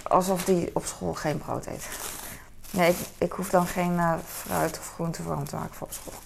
alsof 0.02 0.44
die 0.44 0.70
op 0.72 0.84
school 0.84 1.14
geen 1.14 1.38
brood 1.38 1.66
eet. 1.66 1.88
Nee, 2.70 2.90
ik, 2.90 2.98
ik 3.18 3.32
hoef 3.32 3.50
dan 3.50 3.66
geen 3.66 4.00
fruit 4.26 4.78
of 4.78 4.92
groente 4.94 5.22
voor 5.22 5.36
hem 5.36 5.48
te 5.48 5.56
maken 5.56 5.74
voor 5.74 5.86
op 5.86 5.92
school. 5.92 6.20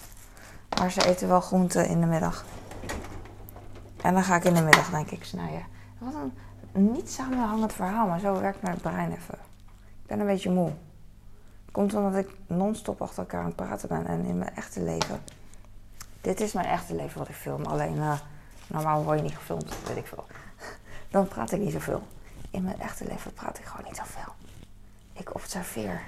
Maar 0.79 0.91
ze 0.91 1.07
eten 1.07 1.27
wel 1.27 1.41
groenten 1.41 1.87
in 1.87 1.99
de 1.99 2.07
middag. 2.07 2.45
En 4.05 4.13
dan 4.13 4.23
ga 4.23 4.35
ik 4.35 4.43
in 4.43 4.53
de 4.53 4.61
middag, 4.61 4.89
denk 4.89 5.11
ik, 5.11 5.23
snijden. 5.23 5.65
Wat 5.97 6.13
een 6.73 6.91
niet 6.91 7.11
samenhangend 7.11 7.73
verhaal, 7.73 8.07
maar 8.07 8.19
zo 8.19 8.39
werkt 8.39 8.61
mijn 8.61 8.77
brein 8.77 9.11
even. 9.11 9.37
Ik 10.01 10.07
ben 10.07 10.19
een 10.19 10.25
beetje 10.25 10.51
moe. 10.51 10.71
Komt 11.71 11.93
omdat 11.93 12.15
ik 12.15 12.29
non-stop 12.47 13.01
achter 13.01 13.19
elkaar 13.19 13.39
aan 13.39 13.45
het 13.45 13.55
praten 13.55 13.87
ben 13.87 14.07
en 14.07 14.25
in 14.25 14.37
mijn 14.37 14.55
echte 14.55 14.81
leven. 14.81 15.21
Dit 16.21 16.41
is 16.41 16.53
mijn 16.53 16.65
echte 16.65 16.95
leven 16.95 17.19
wat 17.19 17.29
ik 17.29 17.35
film. 17.35 17.65
Alleen 17.65 17.95
uh, 17.95 18.19
normaal 18.67 19.03
word 19.03 19.17
je 19.17 19.23
niet 19.23 19.37
gefilmd, 19.37 19.75
weet 19.87 19.97
ik 19.97 20.07
veel. 20.07 20.25
Dan 21.11 21.27
praat 21.27 21.51
ik 21.51 21.59
niet 21.59 21.71
zoveel. 21.71 22.03
In 22.49 22.63
mijn 22.63 22.79
echte 22.79 23.05
leven 23.05 23.33
praat 23.33 23.57
ik 23.59 23.65
gewoon 23.65 23.85
niet 23.85 23.97
zoveel. 23.97 24.33
Ik 25.13 25.35
observeer 25.35 26.01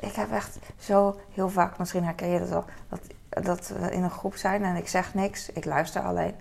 ik 0.00 0.14
heb 0.14 0.32
echt 0.32 0.58
zo 0.78 1.20
heel 1.34 1.48
vaak, 1.48 1.78
misschien 1.78 2.04
herken 2.04 2.28
je 2.28 2.38
dat 2.38 2.48
wel, 2.48 2.64
dat, 2.88 3.00
dat 3.44 3.68
we 3.68 3.90
in 3.90 4.02
een 4.02 4.10
groep 4.10 4.36
zijn 4.36 4.64
en 4.64 4.76
ik 4.76 4.88
zeg 4.88 5.14
niks, 5.14 5.50
ik 5.50 5.64
luister 5.64 6.02
alleen. 6.02 6.34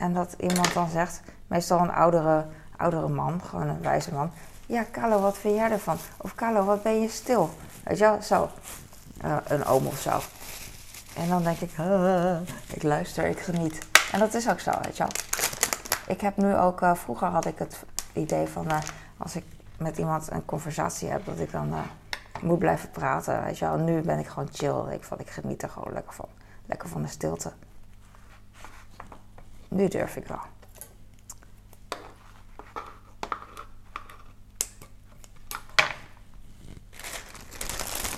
En 0.00 0.12
dat 0.12 0.34
iemand 0.38 0.74
dan 0.74 0.88
zegt, 0.88 1.22
meestal 1.46 1.78
een 1.78 1.92
oudere, 1.92 2.46
oudere 2.76 3.08
man, 3.08 3.40
gewoon 3.42 3.68
een 3.68 3.82
wijze 3.82 4.14
man. 4.14 4.30
Ja, 4.66 4.84
Carlo, 4.92 5.20
wat 5.20 5.38
vind 5.38 5.56
jij 5.56 5.70
ervan? 5.70 5.96
Of 6.16 6.34
Carlo, 6.34 6.64
wat 6.64 6.82
ben 6.82 7.00
je 7.00 7.08
stil? 7.08 7.50
Weet 7.84 7.98
je 7.98 8.04
wel, 8.04 8.22
zo. 8.22 8.50
Uh, 9.24 9.36
een 9.44 9.64
oom 9.64 9.86
of 9.86 10.00
zo. 10.00 10.20
En 11.16 11.28
dan 11.28 11.42
denk 11.42 11.58
ik, 11.58 11.70
ik 12.74 12.82
luister, 12.82 13.26
ik 13.26 13.40
geniet. 13.40 13.78
En 14.12 14.18
dat 14.18 14.34
is 14.34 14.48
ook 14.48 14.60
zo, 14.60 14.70
weet 14.82 14.96
je 14.96 15.02
wel. 15.02 15.12
Ik 16.06 16.20
heb 16.20 16.36
nu 16.36 16.56
ook, 16.56 16.80
uh, 16.80 16.94
vroeger 16.94 17.28
had 17.28 17.46
ik 17.46 17.58
het 17.58 17.84
idee 18.12 18.46
van, 18.48 18.66
als 19.16 19.36
ik 19.36 19.44
met 19.78 19.98
iemand 19.98 20.30
een 20.30 20.44
conversatie 20.44 21.08
heb, 21.08 21.24
dat 21.24 21.38
ik 21.38 21.52
dan 21.52 21.74
moet 22.40 22.58
blijven 22.58 22.90
praten. 22.90 23.44
Weet 23.44 23.58
je 23.58 23.64
wel. 23.64 23.76
Nu 23.76 24.00
ben 24.00 24.18
ik 24.18 24.26
gewoon 24.26 24.48
chill. 24.52 24.92
Ik, 24.92 25.04
van, 25.04 25.18
ik 25.18 25.30
geniet 25.30 25.62
er 25.62 25.68
gewoon 25.68 25.92
lekker 25.92 26.12
van. 26.12 26.28
Lekker 26.66 26.88
van 26.88 27.02
de 27.02 27.08
stilte. 27.08 27.52
Nu 29.70 29.88
durf 29.88 30.16
ik 30.16 30.26
wel. 30.26 30.40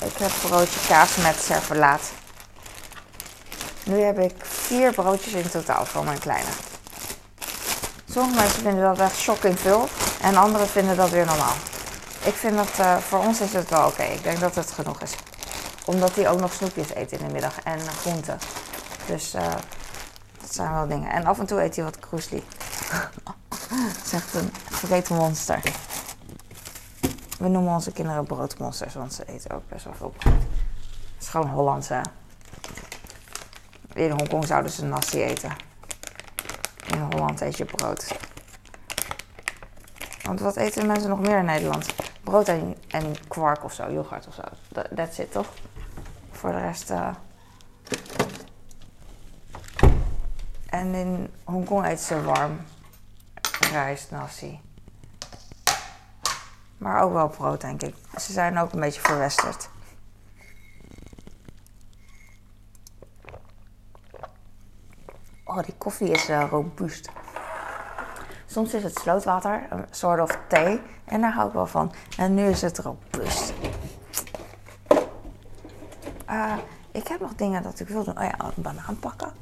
Ik 0.04 0.16
heb 0.18 0.30
broodje 0.42 0.80
kaas 0.88 1.16
met 1.16 1.36
servelaat. 1.36 2.12
Nu 3.84 4.00
heb 4.00 4.18
ik 4.18 4.44
vier 4.44 4.92
broodjes 4.92 5.32
in 5.32 5.50
totaal 5.50 5.86
voor 5.86 6.04
mijn 6.04 6.18
kleine. 6.18 6.50
Sommige 8.10 8.40
mensen 8.40 8.62
vinden 8.62 8.82
dat 8.82 8.98
echt 8.98 9.16
shocking 9.16 9.58
veel 9.58 9.88
en 10.22 10.36
anderen 10.36 10.68
vinden 10.68 10.96
dat 10.96 11.10
weer 11.10 11.26
normaal. 11.26 11.54
Ik 12.24 12.34
vind 12.34 12.56
dat 12.56 12.78
uh, 12.80 12.96
voor 12.96 13.18
ons 13.18 13.40
is 13.40 13.52
het 13.52 13.70
wel 13.70 13.86
oké. 13.86 14.02
Ik 14.02 14.22
denk 14.22 14.40
dat 14.40 14.54
het 14.54 14.70
genoeg 14.70 15.00
is. 15.00 15.14
Omdat 15.84 16.14
hij 16.14 16.28
ook 16.30 16.40
nog 16.40 16.52
snoepjes 16.52 16.94
eet 16.94 17.12
in 17.12 17.26
de 17.26 17.32
middag 17.32 17.62
en 17.62 17.80
groenten. 17.80 18.38
Dus 19.06 19.34
uh, 19.34 19.54
zijn 20.54 20.72
wel 20.72 20.86
dingen. 20.86 21.10
En 21.10 21.24
af 21.24 21.38
en 21.38 21.46
toe 21.46 21.62
eet 21.62 21.76
hij 21.76 21.84
wat 21.84 21.98
kroesli. 21.98 22.44
echt 24.12 24.34
een 24.34 24.50
vergeten 24.52 25.16
monster. 25.16 25.62
We 27.38 27.48
noemen 27.48 27.72
onze 27.72 27.92
kinderen 27.92 28.26
broodmonsters, 28.26 28.94
want 28.94 29.12
ze 29.12 29.24
eten 29.24 29.50
ook 29.50 29.68
best 29.68 29.84
wel 29.84 29.94
veel 29.94 30.14
brood. 30.18 30.34
Het 30.34 31.22
is 31.22 31.28
gewoon 31.28 31.48
Hollands, 31.48 31.88
hè. 31.88 32.00
In 33.94 34.10
Hongkong 34.10 34.46
zouden 34.46 34.70
ze 34.70 34.84
nasi 34.84 35.22
eten. 35.22 35.56
In 36.86 37.00
Holland 37.00 37.40
eet 37.40 37.56
je 37.56 37.64
brood. 37.64 38.14
Want 40.22 40.40
wat 40.40 40.56
eten 40.56 40.86
mensen 40.86 41.08
nog 41.08 41.20
meer 41.20 41.38
in 41.38 41.44
Nederland? 41.44 41.94
brood 42.22 42.48
en, 42.48 42.76
en 42.88 43.28
kwark 43.28 43.64
of 43.64 43.72
zo, 43.72 43.90
yoghurt 43.90 44.26
of 44.26 44.34
zo. 44.34 44.42
That's 44.94 45.18
it, 45.18 45.32
toch? 45.32 45.46
Voor 46.30 46.52
de 46.52 46.58
rest. 46.58 46.90
Uh... 46.90 47.08
En 50.72 50.94
in 50.94 51.30
Hongkong 51.44 51.86
eten 51.86 52.04
ze 52.04 52.22
warm 52.22 52.60
rijst, 53.72 54.10
nasi. 54.10 54.60
Maar 56.78 57.02
ook 57.02 57.12
wel 57.12 57.28
brood, 57.28 57.60
denk 57.60 57.82
ik. 57.82 57.94
Ze 58.16 58.32
zijn 58.32 58.58
ook 58.58 58.72
een 58.72 58.80
beetje 58.80 59.00
verwesterd. 59.00 59.68
Oh, 65.44 65.62
die 65.62 65.74
koffie 65.78 66.08
is 66.08 66.30
uh, 66.30 66.46
robuust. 66.50 67.10
Soms 68.46 68.74
is 68.74 68.82
het 68.82 68.98
slootwater, 68.98 69.66
een 69.70 69.86
soort 69.90 70.20
of 70.20 70.38
thee. 70.48 70.80
En 71.04 71.20
daar 71.20 71.32
hou 71.32 71.48
ik 71.48 71.54
wel 71.54 71.66
van. 71.66 71.92
En 72.18 72.34
nu 72.34 72.48
is 72.48 72.62
het 72.62 72.78
robuust. 72.78 73.52
Uh, 76.30 76.56
ik 76.92 77.08
heb 77.08 77.20
nog 77.20 77.34
dingen 77.34 77.62
dat 77.62 77.80
ik 77.80 77.88
wil 77.88 78.04
doen. 78.04 78.18
Oh 78.18 78.24
ja, 78.24 78.34
een 78.38 78.62
banaan 78.62 78.98
pakken. 78.98 79.41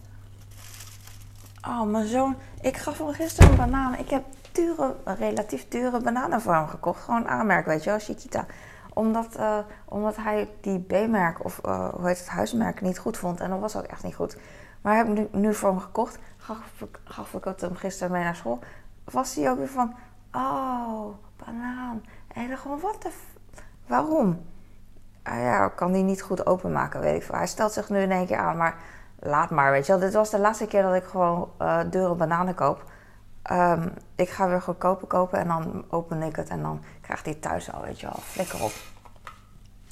Oh, 1.71 1.83
mijn 1.83 2.07
zoon. 2.07 2.37
Ik 2.61 2.77
gaf 2.77 2.99
hem 2.99 3.13
gisteren 3.13 3.51
een 3.51 3.57
banaan. 3.57 3.99
Ik 3.99 4.11
heb 4.11 4.25
dure, 4.53 4.97
relatief 5.05 5.69
dure 5.69 6.01
bananen 6.01 6.41
voor 6.41 6.55
hem 6.55 6.69
gekocht. 6.69 7.03
Gewoon 7.03 7.29
aanmerk, 7.29 7.67
weet 7.67 7.85
je 7.85 7.91
wel, 7.91 7.99
Chiquita. 7.99 8.47
Omdat, 8.95 9.37
uh, 9.37 9.59
omdat 9.85 10.17
hij 10.17 10.49
die 10.61 10.81
B-merk, 10.81 11.45
of 11.45 11.61
uh, 11.67 11.89
hoe 11.89 12.07
heet 12.07 12.19
het, 12.19 12.29
huismerk, 12.29 12.81
niet 12.81 12.99
goed 12.99 13.17
vond. 13.17 13.41
En 13.41 13.51
dat 13.51 13.61
was 13.61 13.77
ook 13.77 13.85
echt 13.85 14.03
niet 14.03 14.15
goed. 14.15 14.37
Maar 14.81 14.93
ik 14.93 15.07
heb 15.07 15.17
hem 15.17 15.29
nu, 15.33 15.41
nu 15.41 15.55
voor 15.55 15.69
hem 15.69 15.81
gekocht. 15.81 16.19
Gaf, 16.37 16.59
gaf 17.05 17.33
ik 17.35 17.45
het 17.45 17.61
hem 17.61 17.75
gisteren 17.75 18.13
mee 18.13 18.25
naar 18.25 18.37
school 18.37 18.59
was 19.13 19.35
hij 19.35 19.51
ook 19.51 19.59
weer 19.59 19.69
van, 19.69 19.95
oh, 20.33 21.07
banaan. 21.47 22.05
En 22.29 22.49
dan 22.49 22.59
gewoon, 22.59 22.81
wat 22.81 23.03
de, 23.03 23.11
waarom? 23.87 24.41
Ah 25.23 25.39
ja, 25.39 25.69
kan 25.69 25.93
die 25.93 26.03
niet 26.03 26.23
goed 26.23 26.47
openmaken, 26.47 27.01
weet 27.01 27.17
ik 27.17 27.23
veel. 27.23 27.35
Hij 27.35 27.47
stelt 27.47 27.73
zich 27.73 27.89
nu 27.89 27.99
in 27.99 28.11
één 28.11 28.27
keer 28.27 28.37
aan, 28.37 28.57
maar 28.57 28.77
laat 29.21 29.51
maar, 29.51 29.71
weet 29.71 29.87
je 29.87 29.93
wel. 29.93 30.01
Dit 30.01 30.13
was 30.13 30.31
de 30.31 30.39
laatste 30.39 30.67
keer 30.67 30.83
dat 30.83 30.95
ik 30.95 31.05
gewoon 31.05 31.53
uh, 31.59 31.81
dure 31.91 32.15
bananen 32.15 32.55
koop. 32.55 32.91
Um, 33.51 33.93
ik 34.15 34.29
ga 34.29 34.49
weer 34.49 34.63
goedkope 34.63 35.07
kopen 35.07 35.39
en 35.39 35.49
dan 35.49 35.85
open 35.89 36.23
ik 36.23 36.37
het 36.37 36.49
en 36.49 36.63
dan 36.63 36.83
krijgt 37.01 37.25
hij 37.25 37.35
thuis 37.35 37.73
al, 37.73 37.83
weet 37.83 38.01
je 38.01 38.07
wel, 38.07 38.21
flikker 38.21 38.63
op. 38.63 38.73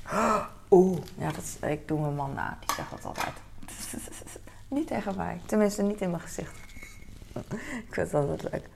Oeh, 0.71 0.99
ja, 1.15 1.31
dat, 1.33 1.71
ik 1.71 1.89
doe 1.89 2.01
mijn 2.01 2.15
man 2.15 2.33
na, 2.35 2.59
die 2.61 2.75
zegt 2.75 2.91
dat 2.91 3.05
altijd. 3.05 3.35
niet 4.69 4.87
tegen 4.87 5.17
mij, 5.17 5.41
tenminste 5.47 5.83
niet 5.83 6.01
in 6.01 6.11
mijn 6.11 6.23
gezicht. 6.23 6.57
ik 7.87 7.95
vind 7.95 8.13
het 8.13 8.15
altijd 8.15 8.43
leuk. 8.43 8.69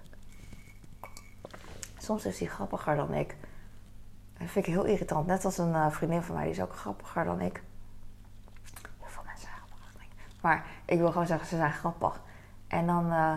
Soms 1.98 2.24
is 2.24 2.38
hij 2.38 2.48
grappiger 2.48 2.96
dan 2.96 3.14
ik. 3.14 3.36
Dat 4.38 4.50
vind 4.50 4.66
ik 4.66 4.72
heel 4.72 4.84
irritant. 4.84 5.26
Net 5.26 5.44
als 5.44 5.58
een 5.58 5.72
uh, 5.72 5.90
vriendin 5.90 6.22
van 6.22 6.34
mij, 6.34 6.44
die 6.44 6.52
is 6.52 6.60
ook 6.60 6.76
grappiger 6.76 7.24
dan 7.24 7.40
ik. 7.40 7.62
Heel 8.98 9.08
veel 9.08 9.22
mensen 9.26 9.48
zijn 9.48 9.56
grappiger 9.56 9.92
dan 9.92 10.02
ik. 10.02 10.10
Maar 10.42 10.64
ik 10.84 10.98
wil 10.98 11.12
gewoon 11.12 11.26
zeggen, 11.26 11.48
ze 11.48 11.56
zijn 11.56 11.72
grappig. 11.72 12.20
En 12.68 12.86
dan 12.86 13.06
uh, 13.06 13.32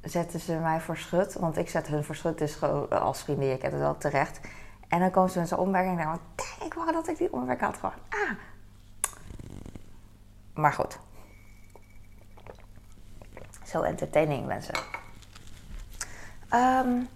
zetten 0.00 0.40
ze 0.40 0.54
mij 0.54 0.80
voor 0.80 0.96
schut. 0.96 1.34
Want 1.34 1.56
ik 1.56 1.70
zet 1.70 1.86
hun 1.86 2.04
voor 2.04 2.14
schut, 2.14 2.38
dus 2.38 2.54
gewoon 2.54 2.90
als 2.90 3.22
vriendin, 3.22 3.52
ik 3.52 3.62
heb 3.62 3.72
het 3.72 3.80
wel 3.80 3.98
terecht. 3.98 4.40
En 4.88 5.00
dan 5.00 5.10
komen 5.10 5.30
ze 5.30 5.38
met 5.38 5.48
zo'n 5.48 5.58
omwerking 5.58 6.00
en 6.00 6.06
dan 6.06 6.20
denk 6.36 6.72
ik, 6.72 6.74
wou 6.74 6.92
dat 6.92 7.08
ik 7.08 7.18
die 7.18 7.32
omwerking 7.32 7.70
had 7.70 7.76
gewoon. 7.76 7.94
Ah. 8.08 8.36
Maar 10.54 10.72
goed. 10.72 10.98
Zo 13.64 13.82
entertaining 13.82 14.46
mensen. 14.46 14.74
Um, 16.54 17.08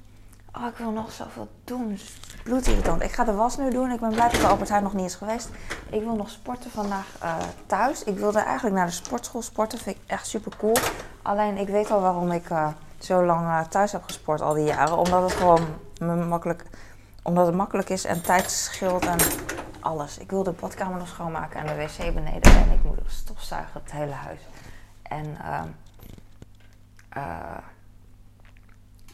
oh, 0.52 0.66
ik 0.66 0.76
wil 0.76 0.90
nog 0.90 1.12
zoveel 1.12 1.48
doen. 1.64 1.98
Bloedirritant. 2.44 3.02
Ik 3.02 3.12
ga 3.12 3.24
de 3.24 3.34
was 3.34 3.56
nu 3.56 3.70
doen. 3.70 3.90
Ik 3.90 4.00
ben 4.00 4.10
blij 4.10 4.28
dat 4.28 4.40
de 4.40 4.46
Albert 4.46 4.82
nog 4.82 4.94
niet 4.94 5.04
is 5.04 5.14
geweest. 5.14 5.50
Ik 5.90 6.02
wil 6.02 6.14
nog 6.14 6.30
sporten 6.30 6.70
vandaag 6.70 7.06
uh, 7.22 7.36
thuis. 7.66 8.04
Ik 8.04 8.16
wilde 8.16 8.38
eigenlijk 8.38 8.76
naar 8.76 8.86
de 8.86 8.92
sportschool 8.92 9.42
sporten. 9.42 9.78
Vind 9.78 9.96
ik 9.96 10.02
echt 10.06 10.26
super 10.26 10.56
cool. 10.56 10.76
Alleen 11.22 11.56
ik 11.56 11.68
weet 11.68 11.90
al 11.90 12.00
waarom 12.00 12.32
ik 12.32 12.50
uh, 12.50 12.68
zo 12.98 13.24
lang 13.24 13.46
uh, 13.46 13.60
thuis 13.60 13.92
heb 13.92 14.02
gesport 14.02 14.40
al 14.40 14.54
die 14.54 14.64
jaren. 14.64 14.96
Omdat 14.96 15.22
het 15.22 15.32
gewoon 15.32 15.66
makkelijk, 16.28 16.64
omdat 17.22 17.46
het 17.46 17.54
makkelijk 17.54 17.88
is 17.88 18.04
en 18.04 18.22
tijd 18.22 18.50
scheelt 18.50 19.06
en 19.06 19.18
alles. 19.80 20.18
Ik 20.18 20.30
wil 20.30 20.42
de 20.42 20.52
badkamer 20.52 20.98
nog 20.98 21.08
schoonmaken 21.08 21.60
en 21.60 21.66
de 21.66 21.74
wc 21.74 22.14
beneden. 22.14 22.52
En 22.52 22.70
ik 22.70 22.82
moet 22.82 22.98
stofzuigen 23.06 23.80
het 23.82 23.92
hele 23.92 24.12
huis. 24.12 24.40
En 25.02 25.36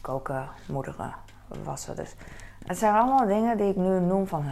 koken, 0.01 0.49
moederen, 0.65 1.13
wassen. 1.63 1.95
Dus 1.95 2.15
het 2.65 2.77
zijn 2.77 2.95
allemaal 2.95 3.27
dingen 3.27 3.57
die 3.57 3.69
ik 3.69 3.75
nu 3.75 3.99
noem 3.99 4.27
van. 4.27 4.45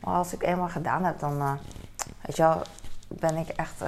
Maar 0.00 0.14
als 0.14 0.32
ik 0.32 0.42
eenmaal 0.42 0.68
gedaan 0.68 1.04
heb, 1.04 1.18
dan. 1.18 1.36
Uh, 1.36 1.52
weet 2.20 2.36
je 2.36 2.42
wel, 2.42 2.62
ben 3.08 3.36
ik 3.36 3.48
echt. 3.48 3.80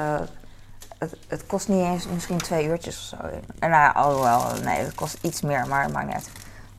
Het, 0.99 1.17
het, 1.29 1.47
kost 1.47 1.69
niet 1.69 1.85
eens 1.85 2.07
misschien 2.09 2.39
twee 2.39 2.67
uurtjes 2.67 2.97
of 2.97 3.21
zo. 3.21 3.27
En 3.59 3.71
nou 3.71 3.83
ja, 3.83 4.07
oh 4.07 4.23
wel, 4.23 4.63
nee, 4.63 4.79
het 4.79 4.95
kost 4.95 5.19
iets 5.21 5.41
meer, 5.41 5.67
maar 5.67 5.83
het 5.83 5.93
maakt 5.93 6.07
niet 6.07 6.15
uit. 6.15 6.31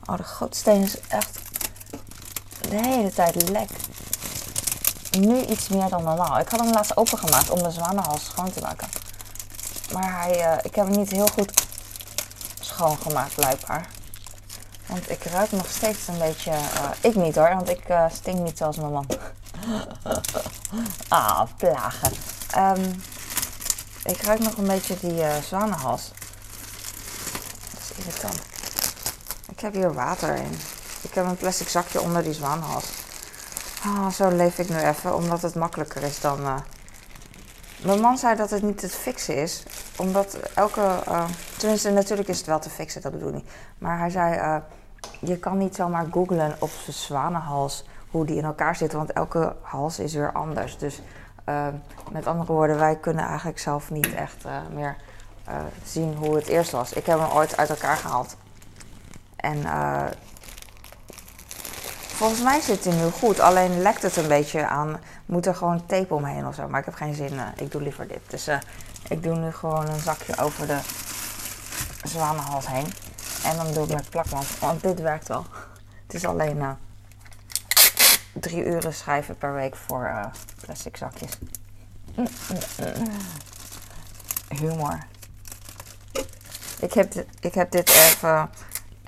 Oh, 0.04 0.16
de 0.16 0.22
gootsteen 0.22 0.82
is 0.82 1.00
echt 1.08 1.38
de 2.70 2.76
hele 2.76 3.12
tijd 3.12 3.48
lek. 3.48 3.68
Nu 5.18 5.40
iets 5.40 5.68
meer 5.68 5.88
dan 5.88 6.02
normaal. 6.02 6.38
Ik 6.38 6.48
had 6.48 6.60
hem 6.60 6.72
laatst 6.72 6.96
opengemaakt 6.96 7.50
om 7.50 7.62
de 7.62 7.70
zwanenhals 7.70 8.24
schoon 8.24 8.52
te 8.52 8.60
maken. 8.60 8.88
Maar 9.92 10.22
hij, 10.22 10.60
ik 10.62 10.74
heb 10.74 10.86
hem 10.86 10.96
niet 10.96 11.10
heel 11.10 11.26
goed 11.26 11.66
schoongemaakt 12.60 13.34
blijkbaar. 13.34 13.88
Want 14.88 15.10
ik 15.10 15.24
ruik 15.24 15.50
nog 15.50 15.68
steeds 15.70 16.08
een 16.08 16.18
beetje... 16.18 16.50
Uh, 16.50 16.90
ik 17.00 17.14
niet 17.14 17.34
hoor, 17.34 17.48
want 17.48 17.68
ik 17.68 17.88
uh, 17.88 18.04
stink 18.12 18.38
niet 18.38 18.58
zoals 18.58 18.76
mijn 18.76 18.92
man. 18.92 19.06
ah, 21.08 21.42
plagen. 21.56 22.12
Um, 22.56 23.02
ik 24.04 24.22
ruik 24.22 24.40
nog 24.40 24.56
een 24.56 24.66
beetje 24.66 24.96
die 25.00 25.12
uh. 25.12 25.34
Dat 25.80 26.00
is 27.80 27.96
irritant. 27.96 28.40
Ik 29.48 29.60
heb 29.60 29.74
hier 29.74 29.92
water 29.92 30.36
in. 30.36 30.58
Ik 31.00 31.14
heb 31.14 31.24
een 31.24 31.36
plastic 31.36 31.68
zakje 31.68 32.00
onder 32.00 32.22
die 32.22 32.34
zwanenhals. 32.34 32.84
Ah, 33.84 34.10
zo 34.10 34.28
leef 34.28 34.58
ik 34.58 34.68
nu 34.68 34.78
even, 34.78 35.16
omdat 35.16 35.42
het 35.42 35.54
makkelijker 35.54 36.02
is 36.02 36.20
dan 36.20 36.62
mijn 37.82 38.00
man 38.00 38.18
zei 38.18 38.36
dat 38.36 38.50
het 38.50 38.62
niet 38.62 38.78
te 38.78 38.88
fixen 38.88 39.36
is, 39.36 39.62
omdat 39.96 40.36
elke. 40.54 41.02
Tenminste, 41.58 41.90
natuurlijk 41.90 42.28
is 42.28 42.38
het 42.38 42.46
wel 42.46 42.58
te 42.58 42.70
fixen, 42.70 43.02
dat 43.02 43.12
bedoel 43.12 43.28
ik 43.28 43.34
niet. 43.34 43.50
Maar 43.78 43.98
hij 43.98 44.10
zei: 44.10 44.34
uh, 44.34 44.56
je 45.20 45.38
kan 45.38 45.58
niet 45.58 45.74
zomaar 45.74 46.06
googlen 46.10 46.56
op 46.58 46.70
zijn 46.70 46.96
zwanenhals 46.96 47.84
hoe 48.10 48.26
die 48.26 48.36
in 48.36 48.44
elkaar 48.44 48.76
zitten, 48.76 48.98
want 48.98 49.12
elke 49.12 49.56
hals 49.60 49.98
is 49.98 50.14
weer 50.14 50.32
anders. 50.32 50.78
Dus 50.78 51.00
uh, 51.48 51.66
met 52.10 52.26
andere 52.26 52.52
woorden, 52.52 52.78
wij 52.78 52.96
kunnen 52.96 53.24
eigenlijk 53.24 53.58
zelf 53.58 53.90
niet 53.90 54.14
echt 54.14 54.44
meer 54.74 54.96
zien 55.84 56.14
hoe 56.14 56.34
het 56.34 56.46
eerst 56.46 56.70
was. 56.70 56.92
Ik 56.92 57.06
heb 57.06 57.18
hem 57.18 57.30
ooit 57.30 57.56
uit 57.56 57.70
elkaar 57.70 57.96
gehaald. 57.96 58.36
En 59.36 59.64
volgens 61.98 62.42
mij 62.42 62.60
zit 62.60 62.84
hij 62.84 62.94
nu 62.94 63.10
goed, 63.10 63.40
alleen 63.40 63.82
lekt 63.82 64.02
het 64.02 64.16
een 64.16 64.28
beetje 64.28 64.66
aan 64.66 65.00
moet 65.26 65.46
er 65.46 65.54
gewoon 65.54 65.86
tape 65.86 66.14
omheen 66.14 66.46
of 66.46 66.54
zo. 66.54 66.68
Maar 66.68 66.80
ik 66.80 66.84
heb 66.86 66.94
geen 66.94 67.14
zin. 67.14 67.32
Ik 67.56 67.70
doe 67.70 67.82
liever 67.82 68.08
dit. 68.08 68.20
Dus 68.26 68.48
ik 69.08 69.22
doe 69.22 69.36
nu 69.36 69.52
gewoon 69.52 69.88
een 69.88 70.00
zakje 70.00 70.38
over 70.42 70.66
de 70.66 70.78
zwanenhals 72.08 72.66
heen. 72.66 72.92
En 73.44 73.56
dan 73.56 73.72
doe 73.72 73.84
ik 73.84 73.94
met 73.94 74.10
plakband. 74.10 74.58
Want 74.58 74.82
dit 74.82 75.00
werkt 75.00 75.28
wel. 75.28 75.46
Het 76.06 76.14
is 76.14 76.24
alleen 76.24 76.56
uh, 76.56 76.70
drie 78.32 78.64
uren 78.64 78.94
schrijven 78.94 79.38
per 79.38 79.54
week 79.54 79.76
voor 79.76 80.30
plastic 80.60 80.96
zakjes. 80.96 81.38
Humor. 84.48 84.98
Ik 86.80 86.92
heb, 86.92 87.12
dit, 87.12 87.26
ik 87.40 87.54
heb 87.54 87.70
dit 87.70 87.88
even 87.88 88.50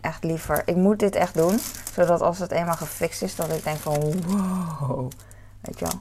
echt 0.00 0.24
liever. 0.24 0.62
Ik 0.64 0.76
moet 0.76 0.98
dit 0.98 1.14
echt 1.14 1.34
doen. 1.34 1.60
Zodat 1.94 2.20
als 2.20 2.38
het 2.38 2.50
eenmaal 2.50 2.76
gefixt 2.76 3.22
is, 3.22 3.36
dat 3.36 3.52
ik 3.52 3.64
denk 3.64 3.78
van 3.78 4.22
wow. 4.26 5.10
Weet 5.60 5.78
je 5.78 5.84
wel? 5.84 6.00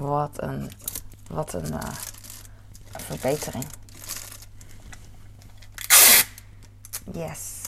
Wat 0.00 0.30
een, 0.34 0.72
wat 1.30 1.52
een 1.52 1.72
uh, 1.72 1.80
verbetering. 2.90 3.64
Yes. 7.12 7.62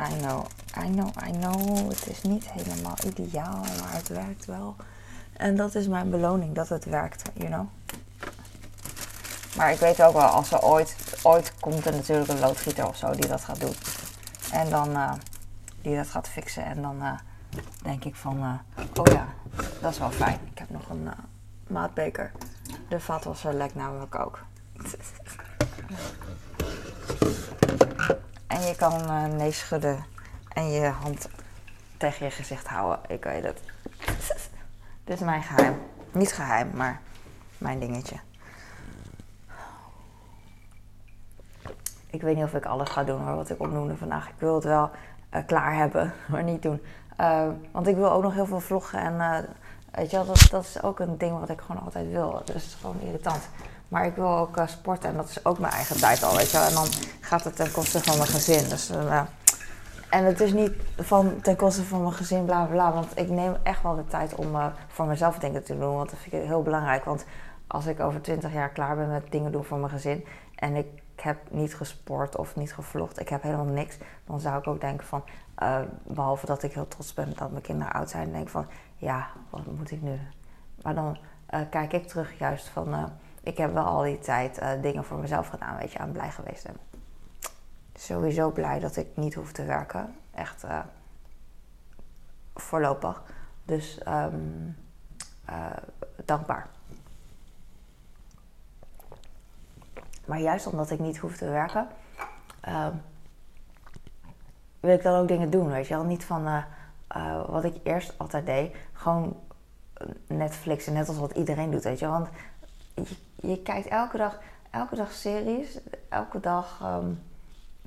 I 0.00 0.18
know, 0.18 0.46
I 0.76 0.88
know, 0.88 1.10
I 1.28 1.30
know. 1.30 1.88
Het 1.88 2.06
is 2.06 2.22
niet 2.22 2.50
helemaal 2.50 2.96
ideaal, 3.06 3.60
maar 3.60 3.92
het 3.92 4.08
werkt 4.08 4.44
wel. 4.44 4.76
En 5.32 5.56
dat 5.56 5.74
is 5.74 5.88
mijn 5.88 6.10
beloning, 6.10 6.54
dat 6.54 6.68
het 6.68 6.84
werkt, 6.84 7.22
you 7.34 7.48
know. 7.48 7.66
Maar 9.56 9.72
ik 9.72 9.78
weet 9.78 10.02
ook 10.02 10.12
wel, 10.12 10.22
als 10.22 10.52
er 10.52 10.62
ooit, 10.62 10.96
ooit 11.22 11.52
komt 11.60 11.86
er 11.86 11.92
natuurlijk 11.92 12.30
een 12.30 12.38
loodgieter 12.38 12.88
of 12.88 12.96
zo 12.96 13.10
die 13.10 13.26
dat 13.26 13.44
gaat 13.44 13.60
doen. 13.60 13.74
En 14.52 14.70
dan, 14.70 14.90
uh, 14.90 15.12
die 15.82 15.96
dat 15.96 16.08
gaat 16.08 16.28
fixen. 16.28 16.64
En 16.64 16.82
dan 16.82 17.02
uh, 17.02 17.12
denk 17.82 18.04
ik 18.04 18.14
van, 18.14 18.36
uh, 18.36 18.52
oh 18.98 19.12
ja, 19.12 19.26
dat 19.80 19.92
is 19.92 19.98
wel 19.98 20.10
fijn. 20.10 20.38
Ik 20.52 20.58
heb 20.58 20.70
nog 20.70 20.88
een 20.88 21.08
maatbeker. 21.66 22.32
De 22.88 23.00
vaatwasser 23.00 23.54
lekt 23.54 23.74
namelijk 23.74 24.14
ook. 24.14 24.44
en 28.54 28.62
je 28.66 28.74
kan 28.76 28.92
uh, 28.92 29.24
nee 29.24 29.52
schudden 29.52 30.04
en 30.48 30.70
je 30.70 30.86
hand 30.86 31.28
tegen 31.96 32.24
je 32.24 32.30
gezicht 32.30 32.66
houden. 32.66 32.98
Ik 33.08 33.24
weet 33.24 33.44
het. 33.44 33.60
Dit 35.04 35.14
is 35.14 35.20
mijn 35.20 35.42
geheim. 35.42 35.80
Niet 36.12 36.32
geheim, 36.32 36.70
maar 36.74 37.00
mijn 37.58 37.78
dingetje. 37.78 38.16
Ik 42.06 42.22
weet 42.22 42.36
niet 42.36 42.44
of 42.44 42.54
ik 42.54 42.64
alles 42.64 42.88
ga 42.88 43.04
doen 43.04 43.20
hoor, 43.20 43.36
wat 43.36 43.50
ik 43.50 43.60
opnoemde 43.60 43.96
vandaag. 43.96 44.28
Ik 44.28 44.34
wil 44.38 44.54
het 44.54 44.64
wel 44.64 44.90
uh, 45.34 45.40
klaar 45.46 45.74
hebben, 45.74 46.12
maar 46.30 46.42
niet 46.42 46.62
doen. 46.62 46.82
Uh, 47.20 47.48
want 47.70 47.86
ik 47.86 47.96
wil 47.96 48.12
ook 48.12 48.22
nog 48.22 48.34
heel 48.34 48.46
veel 48.46 48.60
vloggen 48.60 48.98
en 48.98 49.46
weet 49.90 50.10
je 50.10 50.16
wel, 50.16 50.26
dat, 50.26 50.48
dat, 50.50 50.64
is 50.64 50.82
ook 50.82 50.98
een 50.98 51.18
ding 51.18 51.38
wat 51.38 51.48
ik 51.48 51.60
gewoon 51.60 51.82
altijd 51.82 52.10
wil. 52.10 52.42
Dus 52.44 52.54
het 52.54 52.64
is 52.64 52.76
gewoon 52.80 53.00
irritant. 53.00 53.48
Maar 53.88 54.06
ik 54.06 54.14
wil 54.14 54.36
ook 54.36 54.56
uh, 54.56 54.66
sporten 54.66 55.08
en 55.08 55.16
dat 55.16 55.28
is 55.28 55.44
ook 55.44 55.58
mijn 55.58 55.72
eigen 55.72 55.96
tijd 55.96 56.22
al, 56.22 56.36
weet 56.36 56.50
je 56.50 56.58
wel. 56.58 56.66
En 56.66 56.74
dan 56.74 56.86
gaat 57.20 57.44
het 57.44 57.56
ten 57.56 57.72
koste 57.72 58.02
van 58.02 58.16
mijn 58.16 58.28
gezin. 58.28 58.68
Dus, 58.68 58.90
en 60.10 60.24
het 60.24 60.40
is 60.40 60.52
niet 60.52 60.72
van 60.96 61.40
ten 61.40 61.56
koste 61.56 61.84
van 61.84 62.02
mijn 62.02 62.14
gezin, 62.14 62.44
bla 62.44 62.64
bla, 62.64 62.92
want 62.92 63.18
ik 63.18 63.28
neem 63.28 63.56
echt 63.62 63.82
wel 63.82 63.96
de 63.96 64.06
tijd 64.06 64.34
om 64.34 64.72
voor 64.88 65.06
mezelf 65.06 65.38
dingen 65.38 65.64
te 65.64 65.78
doen. 65.78 65.94
Want 65.94 66.10
dat 66.10 66.18
vind 66.18 66.34
ik 66.34 66.48
heel 66.48 66.62
belangrijk. 66.62 67.04
Want 67.04 67.24
als 67.66 67.86
ik 67.86 68.00
over 68.00 68.20
20 68.20 68.52
jaar 68.52 68.70
klaar 68.70 68.96
ben 68.96 69.10
met 69.10 69.30
dingen 69.30 69.52
doen 69.52 69.64
voor 69.64 69.78
mijn 69.78 69.90
gezin 69.90 70.24
en 70.54 70.76
ik 70.76 70.86
heb 71.16 71.38
niet 71.50 71.74
gesport 71.74 72.36
of 72.36 72.56
niet 72.56 72.74
gevlogd, 72.74 73.20
ik 73.20 73.28
heb 73.28 73.42
helemaal 73.42 73.64
niks, 73.64 73.96
dan 74.26 74.40
zou 74.40 74.58
ik 74.58 74.66
ook 74.66 74.80
denken 74.80 75.06
van, 75.06 75.24
behalve 76.02 76.46
dat 76.46 76.62
ik 76.62 76.72
heel 76.72 76.88
trots 76.88 77.14
ben 77.14 77.32
dat 77.36 77.50
mijn 77.50 77.62
kinderen 77.62 77.92
oud 77.92 78.10
zijn, 78.10 78.32
denk 78.32 78.44
ik 78.44 78.48
van, 78.48 78.66
ja, 78.96 79.26
wat 79.50 79.66
moet 79.76 79.90
ik 79.90 80.02
nu? 80.02 80.18
Maar 80.82 80.94
dan 80.94 81.18
kijk 81.70 81.92
ik 81.92 82.08
terug 82.08 82.38
juist 82.38 82.68
van, 82.68 83.10
ik 83.44 83.56
heb 83.56 83.72
wel 83.72 83.84
al 83.84 84.02
die 84.02 84.18
tijd 84.18 84.62
dingen 84.80 85.04
voor 85.04 85.18
mezelf 85.18 85.48
gedaan, 85.48 85.76
weet 85.76 85.92
je, 85.92 85.98
aan 85.98 86.12
blij 86.12 86.30
geweest 86.30 86.64
ben. 86.64 86.76
Sowieso 87.94 88.50
blij 88.50 88.80
dat 88.80 88.96
ik 88.96 89.06
niet 89.14 89.34
hoef 89.34 89.52
te 89.52 89.64
werken, 89.64 90.14
echt 90.30 90.64
voorlopig. 92.54 93.22
Dus 93.64 94.00
um, 94.08 94.76
dankbaar. 96.24 96.68
Maar 100.24 100.40
juist 100.40 100.66
omdat 100.66 100.90
ik 100.90 100.98
niet 100.98 101.18
hoef 101.18 101.36
te 101.36 101.48
werken, 101.48 101.88
uh, 102.68 102.86
wil 104.80 104.94
ik 104.94 105.02
dan 105.02 105.20
ook 105.20 105.28
dingen 105.28 105.50
doen. 105.50 105.68
Weet 105.68 105.86
je 105.86 105.94
wel, 105.94 106.04
niet 106.04 106.24
van 106.24 106.64
wat 107.46 107.64
ik 107.64 107.76
eerst 107.82 108.18
altijd 108.18 108.46
deed, 108.46 108.76
gewoon 108.92 109.40
Netflix 110.26 110.86
en 110.86 110.92
net 110.92 111.08
als 111.08 111.18
wat 111.18 111.32
iedereen 111.32 111.70
doet. 111.70 111.84
Weet 111.84 111.98
je 111.98 112.06
want 112.06 112.28
je, 112.94 113.16
je 113.48 113.62
kijkt 113.62 113.88
elke 113.88 114.16
dag, 114.16 114.38
elke 114.70 114.94
dag 114.94 115.12
series, 115.12 115.78
elke 116.08 116.40
dag 116.40 116.80
um, 116.82 117.22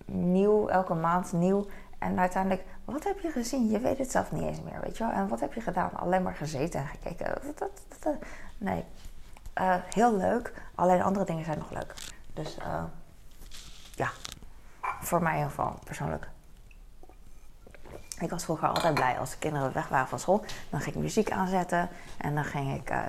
nieuw, 0.05 0.67
elke 0.67 0.93
maand 0.93 1.31
nieuw. 1.31 1.65
En 1.99 2.19
uiteindelijk, 2.19 2.63
wat 2.85 3.03
heb 3.03 3.19
je 3.19 3.31
gezien? 3.31 3.69
Je 3.69 3.79
weet 3.79 3.97
het 3.97 4.11
zelf 4.11 4.31
niet 4.31 4.43
eens 4.43 4.61
meer, 4.61 4.79
weet 4.81 4.97
je 4.97 5.03
wel. 5.03 5.13
En 5.13 5.27
wat 5.27 5.39
heb 5.39 5.53
je 5.53 5.61
gedaan? 5.61 5.89
Alleen 5.93 6.23
maar 6.23 6.35
gezeten 6.35 6.79
en 6.79 6.87
gekeken. 6.87 7.41
Nee, 8.57 8.83
uh, 9.55 9.75
heel 9.89 10.17
leuk. 10.17 10.53
Alleen 10.75 11.01
andere 11.01 11.25
dingen 11.25 11.45
zijn 11.45 11.57
nog 11.57 11.71
leuk. 11.71 11.93
Dus 12.33 12.57
uh, 12.57 12.83
ja, 13.95 14.09
voor 14.81 15.21
mij 15.21 15.31
in 15.31 15.37
ieder 15.37 15.53
geval, 15.53 15.79
persoonlijk. 15.83 16.29
Ik 18.19 18.29
was 18.29 18.43
vroeger 18.43 18.67
altijd 18.67 18.93
blij 18.93 19.19
als 19.19 19.31
de 19.31 19.37
kinderen 19.37 19.73
weg 19.73 19.87
waren 19.87 20.07
van 20.07 20.19
school. 20.19 20.43
Dan 20.69 20.81
ging 20.81 20.95
ik 20.95 21.01
muziek 21.01 21.31
aanzetten 21.31 21.89
en 22.17 22.35
dan 22.35 22.43
ging 22.43 22.75
ik 22.75 22.91
uh, 22.91 22.99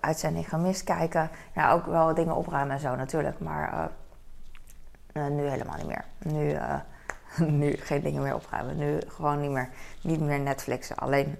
uitzending 0.00 0.48
gemist 0.48 0.84
kijken. 0.84 1.30
Nou, 1.54 1.78
ook 1.78 1.86
wel 1.86 2.14
dingen 2.14 2.36
opruimen 2.36 2.74
en 2.74 2.80
zo 2.80 2.96
natuurlijk, 2.96 3.38
maar 3.38 3.90
nu 5.12 5.42
helemaal 5.48 5.76
niet 5.76 5.86
meer. 5.86 6.04
Nu, 6.18 6.58
nu 7.60 7.76
geen 7.76 8.02
dingen 8.02 8.22
meer 8.22 8.34
opruimen. 8.34 8.76
Nu 8.76 9.00
gewoon 9.06 9.40
niet 9.40 9.50
meer, 9.50 9.68
niet 10.02 10.20
meer 10.20 10.40
Netflixen. 10.40 10.96
Alleen 10.96 11.38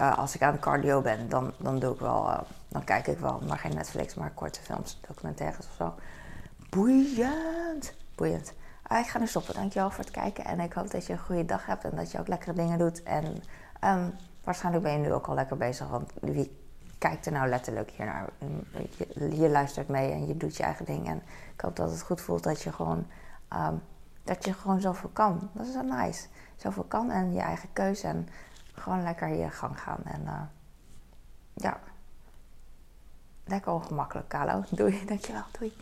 uh, 0.00 0.18
als 0.18 0.34
ik 0.34 0.42
aan 0.42 0.58
cardio 0.58 1.00
ben, 1.00 1.28
dan, 1.28 1.52
dan 1.58 1.78
doe 1.78 1.94
ik 1.94 2.00
wel, 2.00 2.46
dan 2.68 2.84
kijk 2.84 3.06
ik 3.06 3.18
wel, 3.18 3.42
maar 3.46 3.58
geen 3.58 3.74
Netflix, 3.74 4.14
maar 4.14 4.30
korte 4.30 4.60
films, 4.60 5.00
documentaires 5.08 5.66
of 5.66 5.74
zo. 5.76 5.94
Boeiend, 6.70 7.94
boeiend. 8.14 8.52
Uh, 8.92 8.98
ik 8.98 9.06
ga 9.06 9.18
nu 9.18 9.26
stoppen. 9.26 9.54
Dankjewel 9.54 9.90
voor 9.90 10.04
het 10.04 10.12
kijken 10.12 10.44
en 10.44 10.60
ik 10.60 10.72
hoop 10.72 10.90
dat 10.90 11.06
je 11.06 11.12
een 11.12 11.18
goede 11.18 11.44
dag 11.44 11.66
hebt 11.66 11.84
en 11.84 11.96
dat 11.96 12.10
je 12.10 12.18
ook 12.18 12.28
lekkere 12.28 12.52
dingen 12.52 12.78
doet. 12.78 13.02
En 13.02 13.24
um, 13.84 14.14
waarschijnlijk 14.44 14.84
ben 14.84 14.92
je 14.92 14.98
nu 14.98 15.12
ook 15.12 15.26
al 15.26 15.34
lekker 15.34 15.56
bezig, 15.56 15.88
want 15.88 16.12
wie 16.20 16.65
kijkt 16.98 17.26
er 17.26 17.32
nou 17.32 17.48
letterlijk 17.48 17.90
hier 17.90 18.06
naar? 18.06 18.28
Je, 19.14 19.48
luistert 19.48 19.88
mee 19.88 20.12
en 20.12 20.26
je 20.26 20.36
doet 20.36 20.56
je 20.56 20.62
eigen 20.62 20.84
ding. 20.84 21.06
En 21.06 21.22
ik 21.54 21.60
hoop 21.60 21.76
dat 21.76 21.90
het 21.90 22.02
goed 22.02 22.20
voelt 22.20 22.42
dat 22.42 22.62
je 22.62 22.72
gewoon, 22.72 23.06
um, 23.52 23.82
dat 24.24 24.44
je 24.44 24.52
gewoon 24.52 24.80
zoveel 24.80 25.10
kan. 25.12 25.50
Dat 25.52 25.66
is 25.66 25.72
zo 25.72 25.82
nice. 25.82 26.26
Zoveel 26.56 26.84
kan 26.84 27.10
en 27.10 27.32
je 27.32 27.40
eigen 27.40 27.68
keuze 27.72 28.06
en 28.06 28.28
gewoon 28.74 29.02
lekker 29.02 29.28
je 29.28 29.50
gang 29.50 29.80
gaan. 29.80 30.00
En 30.04 30.22
uh, 30.22 30.40
ja, 31.54 31.80
lekker 33.44 33.72
ongemakkelijk, 33.72 34.28
Kalo. 34.28 34.64
Doei, 34.70 35.04
dankjewel. 35.06 35.44
Doei. 35.58 35.72